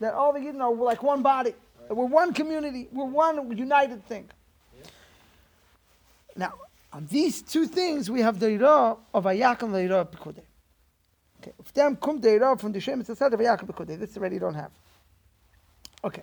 That 0.00 0.14
all 0.14 0.32
the 0.32 0.40
yidden 0.40 0.60
are 0.60 0.74
like 0.74 1.02
one 1.02 1.22
body. 1.22 1.54
We're 1.90 2.06
one 2.06 2.32
community. 2.32 2.88
We're 2.90 3.04
one 3.04 3.56
united 3.56 4.06
thing. 4.06 4.30
Now, 6.36 6.54
on 6.92 7.06
these 7.06 7.42
two 7.42 7.66
things, 7.66 8.10
we 8.10 8.20
have 8.20 8.38
the 8.38 8.46
ira 8.46 8.96
of 9.14 9.24
Ayak 9.24 9.62
and 9.62 9.74
the 9.74 9.78
ira 9.80 10.00
of 10.00 10.10
Pekudei. 10.10 10.42
Okay, 11.40 11.52
if 11.58 11.72
them 11.72 11.96
come 11.96 12.20
the 12.20 12.30
ira 12.30 12.56
from 12.56 12.72
the 12.72 12.80
Shem, 12.80 13.00
it's 13.00 13.16
set 13.18 13.32
of 13.32 13.40
Ayak 13.40 13.60
and 13.60 13.68
Pekudei. 13.68 13.98
This 13.98 14.16
already 14.16 14.38
don't 14.38 14.54
have. 14.54 14.70
Okay. 16.04 16.22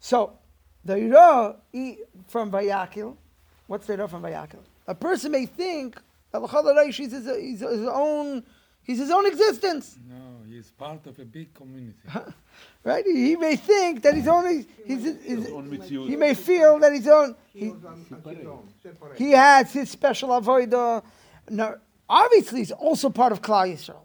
So, 0.00 0.38
the 0.84 0.94
Ira 0.94 1.56
from 2.28 2.50
Vayakil, 2.50 3.14
what's 3.66 3.86
the 3.86 3.92
Ira 3.92 4.08
from 4.08 4.22
Vayakil? 4.22 4.60
A 4.86 4.94
person 4.94 5.32
may 5.32 5.44
think 5.44 6.00
that 6.32 6.42
is 6.88 6.96
his, 6.96 7.12
his 7.12 7.62
own, 7.62 8.42
he's 8.82 8.98
his 8.98 9.10
own 9.10 9.26
existence, 9.26 9.98
No, 10.08 10.14
he's 10.58 10.72
part 10.72 11.06
of 11.06 11.18
a 11.20 11.24
big 11.24 11.54
community. 11.54 11.96
right? 12.84 13.04
He, 13.06 13.28
he 13.28 13.36
may 13.36 13.54
think 13.54 14.02
that 14.02 14.14
he's 14.14 14.26
only, 14.26 14.66
he's, 14.84 15.04
he's, 15.04 15.24
His 15.24 15.50
own 15.50 16.08
he 16.08 16.16
may 16.16 16.34
feel 16.34 16.80
that 16.80 16.92
he's 16.92 17.06
own, 17.06 17.36
He 17.52 17.60
he, 17.60 17.70
on, 17.70 18.06
on 18.26 18.34
his 18.34 18.46
own, 18.46 18.68
separate. 18.82 19.18
he 19.18 19.30
has 19.30 19.72
his 19.72 19.88
special 19.88 20.30
avodah. 20.30 21.04
No, 21.48 21.76
obviously 22.08 22.58
he's 22.58 22.72
also 22.72 23.08
part 23.08 23.30
of 23.30 23.40
Klal 23.40 23.72
Yisrael. 23.72 24.04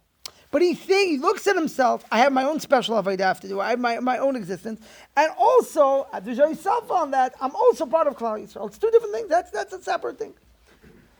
But 0.51 0.61
he 0.61 0.75
think, 0.75 1.09
he 1.09 1.17
looks 1.17 1.47
at 1.47 1.55
himself. 1.55 2.05
I 2.11 2.19
have 2.19 2.31
my 2.31 2.43
own 2.43 2.59
special 2.59 3.01
avodah 3.01 3.21
I 3.21 3.27
have 3.27 3.39
to 3.41 3.47
do. 3.47 3.59
I 3.59 3.71
have 3.71 3.79
my, 3.79 3.99
my 3.99 4.19
own 4.19 4.35
existence, 4.35 4.79
and 5.17 5.31
also 5.35 6.01
uh, 6.01 6.05
I 6.11 6.15
have 6.17 6.25
to 6.25 6.35
show 6.35 6.47
yourself 6.47 6.91
on 6.91 7.09
that. 7.11 7.33
I'm 7.41 7.55
also 7.55 7.87
part 7.87 8.05
of 8.05 8.15
Klal 8.15 8.37
Yisrael. 8.39 8.67
It's 8.67 8.77
two 8.77 8.91
different 8.91 9.15
things. 9.15 9.29
That's 9.29 9.49
that's 9.49 9.73
a 9.73 9.81
separate 9.81 10.19
thing. 10.19 10.35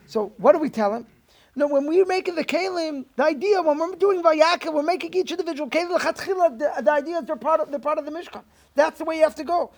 So 0.06 0.32
what 0.36 0.52
do 0.52 0.60
we 0.60 0.70
tell 0.70 0.94
him? 0.94 1.06
No, 1.56 1.68
when 1.68 1.86
we're 1.86 2.04
making 2.04 2.34
the 2.34 2.44
kalim, 2.44 3.04
the 3.16 3.24
idea 3.24 3.62
when 3.62 3.78
we're 3.78 3.94
doing 3.94 4.22
vayaka, 4.22 4.72
we're 4.72 4.82
making 4.82 5.14
each 5.14 5.30
individual 5.30 5.70
kalim. 5.70 6.58
The, 6.58 6.82
the 6.82 6.92
idea 6.92 7.18
is 7.18 7.24
they're 7.24 7.36
part 7.36 7.60
of 7.60 7.70
they're 7.70 7.78
part 7.78 7.98
of 7.98 8.04
the 8.04 8.10
mishkan. 8.10 8.42
That's 8.74 8.98
the 8.98 9.04
way 9.04 9.16
you 9.16 9.22
have 9.22 9.36
to 9.36 9.44
go. 9.44 9.70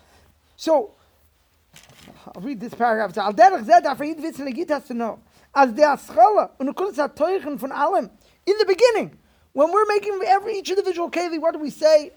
So 0.55 0.91
I'll 2.35 2.41
read 2.41 2.59
this 2.59 2.73
paragraph. 2.73 3.17
Al 3.17 3.33
derech 3.33 3.65
darf 3.65 3.99
jeder 3.99 4.21
wissen, 4.21 4.47
er 4.47 4.73
has 4.73 4.87
to 4.87 4.93
know. 4.93 5.19
Als 5.53 5.73
der 5.73 5.95
Aschala 5.95 6.51
und 6.59 6.75
kurz 6.75 6.97
hat 6.97 7.15
Teuchen 7.15 7.59
von 7.59 7.71
allem, 7.71 8.09
in 8.45 8.55
the 8.59 8.65
beginning, 8.65 9.17
when 9.53 9.71
we're 9.71 9.85
making 9.87 10.19
every 10.25 10.59
each 10.59 10.69
individual 10.69 11.09
keli, 11.09 11.39
what 11.39 11.53
do 11.53 11.59
we 11.59 11.69
say? 11.69 12.11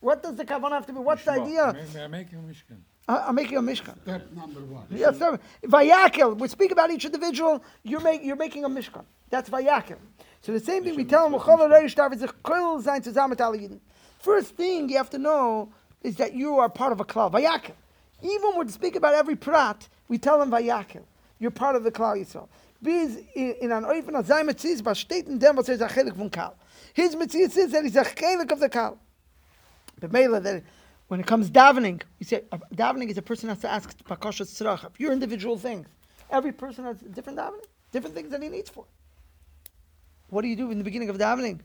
What 0.00 0.22
does 0.22 0.34
the 0.34 0.44
kavanah 0.44 0.72
have 0.72 0.86
to 0.86 0.92
be? 0.92 0.98
What's 0.98 1.24
the 1.24 1.32
idea? 1.32 1.74
They're 1.92 2.08
making 2.08 2.38
a 2.38 2.42
Mishkan. 2.42 2.78
I'm 3.18 3.34
making 3.34 3.58
a 3.58 3.62
mishkan. 3.62 4.00
Step 4.02 4.30
number 4.32 4.60
one. 4.60 4.86
Yes, 4.90 5.18
sir. 5.18 5.38
Vayakel. 5.64 6.38
We 6.38 6.48
speak 6.48 6.70
about 6.72 6.90
each 6.90 7.04
individual. 7.04 7.62
You're 7.82 8.00
make, 8.00 8.22
you're 8.22 8.36
making 8.36 8.64
a 8.64 8.68
mishkan. 8.68 9.04
That's 9.30 9.48
vayakel. 9.50 9.96
So 10.42 10.52
the 10.52 10.60
same 10.60 10.84
thing 10.84 10.96
we 10.96 11.04
tell 11.04 11.28
them. 11.28 11.38
"V'chol 11.38 11.58
ha'reish 11.58 11.94
darf 11.94 12.18
sich 12.18 12.30
kol 12.42 12.80
sein 12.82 13.02
zusammen 13.02 13.30
mit 13.30 13.40
allen 13.40 13.60
Yidden." 13.60 13.80
First 14.18 14.56
thing 14.56 14.88
you 14.88 14.96
have 14.96 15.10
to 15.10 15.18
know 15.18 15.72
is 16.02 16.16
that 16.16 16.34
you 16.34 16.58
are 16.58 16.68
part 16.68 16.92
of 16.92 17.00
a 17.00 17.04
klal. 17.04 17.30
Vayakel. 17.30 17.74
Even 18.22 18.56
when 18.56 18.66
we 18.66 18.72
speak 18.72 18.96
about 18.96 19.14
every 19.14 19.36
prat, 19.36 19.88
we 20.08 20.18
tell 20.18 20.38
them 20.38 20.50
vayakel. 20.50 21.02
You're 21.38 21.50
part 21.50 21.74
of 21.76 21.84
the 21.84 21.90
klal 21.90 22.16
Yisrael. 22.16 22.48
Bis 22.82 23.18
in 23.34 23.72
an 23.72 23.84
oifen 23.84 24.18
of 24.18 24.26
sein 24.26 24.46
Metzies, 24.46 24.82
was 24.82 24.98
steht 24.98 25.26
in 25.26 25.38
dem, 25.38 25.56
was 25.56 25.68
er 25.68 25.74
ist 25.74 25.82
a 25.82 25.88
chelik 25.88 26.16
von 26.16 26.30
kal. 26.30 26.54
His 26.94 27.14
Metzies 27.14 27.56
is 27.56 27.72
that 27.72 27.84
he's 27.84 27.96
a 27.96 28.04
chelik 28.04 28.50
of 28.50 28.60
the 28.60 28.68
kal. 28.68 28.98
But 30.00 30.12
Mela, 30.12 30.40
that 30.40 30.62
when 31.10 31.18
it 31.18 31.26
comes 31.26 31.50
davening, 31.50 32.00
you 32.20 32.24
say 32.24 32.44
uh, 32.52 32.58
davening 32.72 33.10
is 33.10 33.18
a 33.18 33.22
person 33.22 33.48
has 33.48 33.58
to 33.58 33.68
ask 33.68 33.98
pakashas 34.04 34.46
tzrach. 34.54 34.88
Your 34.96 35.12
individual 35.12 35.58
things. 35.58 35.88
Every 36.30 36.52
person 36.52 36.84
has 36.84 37.00
different 37.00 37.36
davening, 37.36 37.64
different 37.90 38.14
things 38.14 38.30
that 38.30 38.40
he 38.40 38.48
needs 38.48 38.70
for. 38.70 38.84
What 40.28 40.42
do 40.42 40.48
you 40.48 40.54
do 40.54 40.70
in 40.70 40.78
the 40.78 40.84
beginning 40.84 41.10
of 41.10 41.18
davening? 41.18 41.58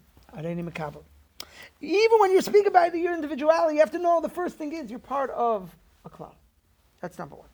Even 1.80 2.20
when 2.20 2.32
you 2.32 2.42
speak 2.42 2.66
about 2.66 2.98
your 2.98 3.14
individuality, 3.14 3.76
you 3.76 3.82
have 3.82 3.92
to 3.92 4.00
know 4.00 4.20
the 4.20 4.30
first 4.30 4.58
thing 4.58 4.74
is 4.74 4.90
you're 4.90 4.98
part 4.98 5.30
of 5.30 5.76
a 6.06 6.10
cloud. 6.10 6.34
That's 7.00 7.20
number 7.20 7.36
one. 7.36 7.50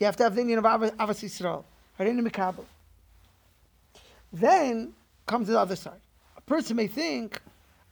You 0.00 0.06
have 0.06 0.16
to 0.16 0.24
have 0.24 0.34
the 0.34 0.40
Indian 0.40 0.58
of 0.58 0.64
Avas 0.64 0.90
Yisrael. 0.98 1.62
Areini 2.00 2.28
mekabel. 2.28 2.64
Then 4.32 4.92
comes 5.26 5.46
the 5.46 5.56
other 5.56 5.76
side. 5.76 6.00
A 6.36 6.40
person 6.40 6.74
may 6.74 6.88
think, 6.88 7.40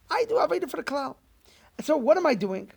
I 0.09 0.25
do 0.27 0.35
Aveda 0.35 0.69
for 0.69 0.75
the 0.75 0.83
cloud. 0.83 1.15
So 1.79 1.95
what 1.95 2.17
am 2.17 2.25
I 2.25 2.33
doing? 2.33 2.69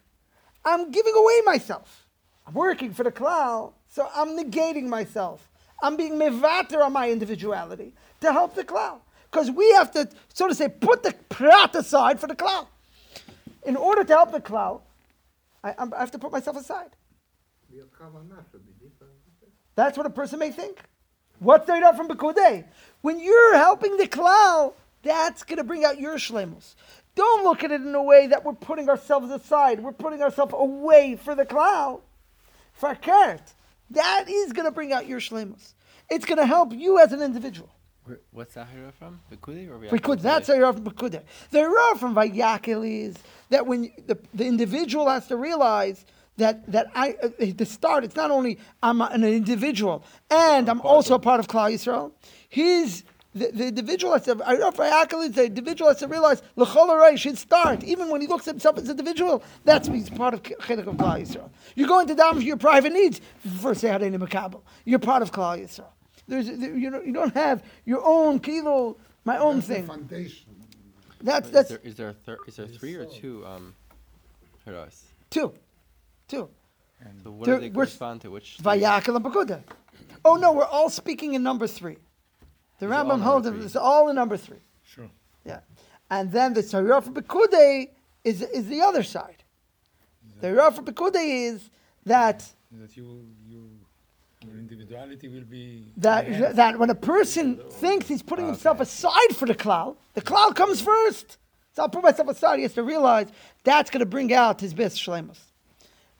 I'm 0.64 0.90
giving 0.90 1.14
away 1.14 1.40
myself. 1.44 2.06
I'm 2.46 2.54
working 2.54 2.92
for 2.92 3.04
the 3.04 3.12
klal, 3.12 3.72
so 3.88 4.08
I'm 4.14 4.36
negating 4.36 4.84
myself. 4.84 5.48
I'm 5.82 5.96
being 5.96 6.14
mevater 6.14 6.82
on 6.82 6.92
my 6.92 7.10
individuality 7.10 7.94
to 8.20 8.32
help 8.32 8.54
the 8.54 8.64
klal. 8.64 9.00
Because 9.30 9.50
we 9.50 9.70
have 9.72 9.90
to, 9.92 10.08
so 10.32 10.48
to 10.48 10.54
say, 10.54 10.68
put 10.68 11.02
the 11.02 11.14
prat 11.28 11.74
aside 11.74 12.20
for 12.20 12.26
the 12.26 12.36
klal. 12.36 12.68
In 13.64 13.76
order 13.76 14.04
to 14.04 14.12
help 14.12 14.32
the 14.32 14.40
klal, 14.40 14.82
I, 15.62 15.72
I'm- 15.72 15.92
have 15.98 16.10
to 16.12 16.18
put 16.18 16.30
myself 16.32 16.56
aside. 16.56 16.90
Your 17.72 17.86
kavanah 17.86 18.44
should 18.50 18.64
be 18.64 18.72
different. 18.72 19.12
That's 19.74 19.96
what 19.98 20.06
a 20.06 20.10
person 20.10 20.38
may 20.38 20.50
think. 20.50 20.78
What's 21.40 21.66
the 21.66 21.72
idea 21.72 21.92
from 21.94 22.08
Pekudei? 22.08 22.64
When 23.00 23.18
you're 23.18 23.56
helping 23.56 23.96
the 23.96 24.06
klal, 24.06 24.74
that's 25.02 25.42
going 25.42 25.56
to 25.58 25.64
bring 25.64 25.84
out 25.84 25.98
your 25.98 26.16
shlemus. 26.16 26.74
Don't 27.14 27.44
look 27.44 27.62
at 27.62 27.70
it 27.70 27.80
in 27.80 27.94
a 27.94 28.02
way 28.02 28.26
that 28.26 28.44
we're 28.44 28.54
putting 28.54 28.88
ourselves 28.88 29.30
aside. 29.30 29.80
We're 29.80 29.92
putting 29.92 30.20
ourselves 30.20 30.52
away 30.56 31.16
for 31.16 31.34
the 31.34 31.46
klal. 31.46 32.00
Fakert. 32.80 33.52
That 33.90 34.24
is 34.28 34.52
going 34.52 34.66
to 34.66 34.72
bring 34.72 34.92
out 34.92 35.06
your 35.06 35.20
shlemus. 35.20 35.74
It's 36.10 36.24
going 36.24 36.38
to 36.38 36.46
help 36.46 36.72
you 36.72 36.98
as 36.98 37.12
an 37.12 37.22
individual. 37.22 37.70
Where, 38.04 38.20
what's 38.32 38.54
that 38.54 38.68
hira 38.68 38.92
from? 38.92 39.20
Pekudei 39.32 39.70
or 39.70 40.16
that's 40.16 40.48
a 40.50 40.72
from 40.72 40.84
Pekudei. 40.84 41.22
The 41.50 41.64
Ra 41.66 41.94
from 41.94 42.14
Vayakel 42.14 42.86
is 42.86 43.16
that 43.48 43.66
when 43.66 43.90
the, 44.06 44.18
the 44.34 44.44
individual 44.44 45.08
has 45.08 45.26
to 45.28 45.36
realize 45.36 46.04
that 46.36 46.70
that 46.70 46.88
I 46.94 47.14
uh, 47.22 47.28
the 47.38 47.64
start 47.64 48.04
it's 48.04 48.16
not 48.16 48.30
only 48.30 48.58
I'm 48.82 49.00
an 49.00 49.24
individual 49.24 50.04
and 50.30 50.68
I'm 50.68 50.82
also 50.82 51.14
a 51.14 51.18
part 51.18 51.40
of 51.40 51.46
Klal 51.46 51.72
Yisrael. 51.72 52.12
His 52.48 53.04
the, 53.34 53.50
the 53.52 53.66
individual 53.68 54.12
has 54.12 54.22
to 54.24 54.40
I 54.44 54.56
don't 54.56 54.60
know 54.60 54.70
Vayakel 54.70 55.24
is 55.28 55.32
the 55.32 55.46
individual 55.46 55.90
has 55.90 55.98
to 56.00 56.06
realize 56.08 56.42
L'chol 56.56 56.88
Harai 56.88 57.18
should 57.18 57.36
start 57.38 57.82
even 57.84 58.08
when 58.10 58.20
he 58.20 58.26
looks 58.26 58.46
at 58.48 58.52
himself 58.54 58.78
as 58.78 58.84
an 58.84 58.90
individual. 58.92 59.42
That's 59.64 59.88
when 59.88 59.98
he's 59.98 60.10
part 60.10 60.34
of 60.34 60.42
Chedek 60.42 60.86
of 60.86 60.94
Klal 60.96 61.20
Yisrael. 61.20 61.50
You're 61.74 61.88
going 61.88 62.06
to 62.06 62.14
daven 62.14 62.34
for 62.34 62.40
your 62.40 62.56
private 62.56 62.92
needs. 62.92 63.20
First 63.60 63.80
say 63.80 63.88
Hareini 63.88 64.16
Makabel. 64.24 64.62
You're 64.84 64.98
part 64.98 65.22
of 65.22 65.32
Klal 65.32 65.58
Yisrael. 65.62 65.86
There's 66.28 66.46
there, 66.58 66.76
you 66.76 66.90
know 66.90 67.02
you 67.02 67.12
don't 67.12 67.34
have 67.34 67.62
your 67.84 68.02
own 68.04 68.38
kilo 68.38 68.96
my 69.24 69.38
own 69.38 69.56
That's 69.56 69.66
thing. 69.68 69.86
foundation. 69.86 70.46
That's 71.20 71.48
Is 71.48 71.68
there, 71.68 71.80
is 71.82 71.94
there, 71.96 72.08
a 72.10 72.12
thir- 72.12 72.38
is 72.46 72.56
there 72.56 72.66
three 72.66 72.94
or 72.94 73.06
two 73.06 73.44
um, 73.46 73.74
hiras? 74.66 75.04
two, 75.30 75.52
two. 76.28 76.48
So 77.22 77.30
what 77.30 77.46
There- 77.46 77.56
do 77.56 77.60
they 77.62 77.66
we're- 77.68 77.74
correspond 77.74 78.20
to? 78.22 78.30
Which? 78.30 78.56
three? 78.56 78.64
Vayakel 78.64 79.16
and 79.16 79.24
Pekudei. 79.24 79.62
Oh 80.24 80.36
no, 80.36 80.52
we're 80.52 80.64
all 80.64 80.88
speaking 80.90 81.34
in 81.34 81.42
number 81.42 81.66
three. 81.66 81.96
The 82.78 82.86
These 82.86 82.92
are 82.92 82.94
all 82.94 83.04
Rambam 83.04 83.22
holds 83.22 83.48
three. 83.48 83.64
it's 83.64 83.76
all 83.76 84.08
in 84.08 84.16
number 84.16 84.36
three. 84.36 84.58
Sure. 84.84 85.10
Yeah, 85.44 85.60
and 86.10 86.30
then 86.32 86.54
the 86.54 86.62
Sariyah 86.62 87.02
for 87.04 87.10
Pekude 87.12 87.88
is 88.24 88.42
is 88.42 88.68
the 88.68 88.80
other 88.80 89.02
side. 89.02 89.42
The 90.40 90.52
Rafa 90.54 90.82
Pekuda 90.82 91.20
is 91.22 91.70
that 92.04 92.44
That 92.72 92.96
you, 92.96 93.24
you, 93.48 93.70
your 94.44 94.56
individuality 94.58 95.28
will 95.28 95.44
be. 95.44 95.84
that 95.96 96.26
enhanced. 96.26 96.56
that 96.56 96.78
when 96.78 96.90
a 96.90 96.94
person 96.94 97.60
oh. 97.64 97.70
thinks 97.70 98.08
he's 98.08 98.22
putting 98.22 98.46
himself 98.46 98.80
aside 98.80 99.36
for 99.36 99.46
the 99.46 99.54
cloud, 99.54 99.96
the 100.14 100.20
cloud 100.20 100.56
comes 100.56 100.80
first. 100.80 101.38
So 101.74 101.82
I'll 101.82 101.88
put 101.88 102.02
myself 102.02 102.28
aside. 102.28 102.56
He 102.56 102.62
has 102.62 102.74
to 102.74 102.82
realize 102.82 103.28
that's 103.64 103.90
going 103.90 104.00
to 104.00 104.06
bring 104.06 104.32
out 104.32 104.60
his 104.60 104.74
best 104.74 104.96
shlemus. 104.98 105.38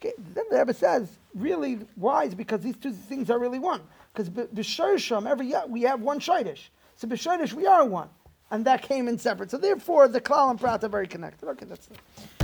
Okay, 0.01 0.13
then 0.35 0.45
the 0.51 0.59
Rebbe 0.59 0.75
says, 0.75 1.09
really 1.35 1.79
wise 1.97 2.35
because 2.35 2.61
these 2.61 2.77
two 2.77 2.93
things 2.93 3.31
are 3.31 3.39
really 3.39 3.59
one. 3.59 3.81
Because 4.15 4.31
b'shorsham, 4.31 5.29
every 5.29 5.49
year 5.49 5.65
we 5.67 5.83
have 5.83 6.01
one 6.01 6.21
shaydish. 6.21 6.69
So 6.97 7.09
b'shaydish 7.09 7.53
we 7.53 7.67
are 7.67 7.85
one, 7.85 8.09
and 8.51 8.65
that 8.65 8.83
came 8.83 9.09
in 9.09 9.19
separate. 9.19 9.51
So 9.51 9.59
therefore, 9.59 10.07
the 10.07 10.21
klal 10.21 10.51
and 10.51 10.61
prat 10.61 10.85
are 10.85 10.89
very 10.89 11.09
connected. 11.09 11.49
Okay, 11.49 11.67
that's 11.67 11.89
it. 11.89 11.99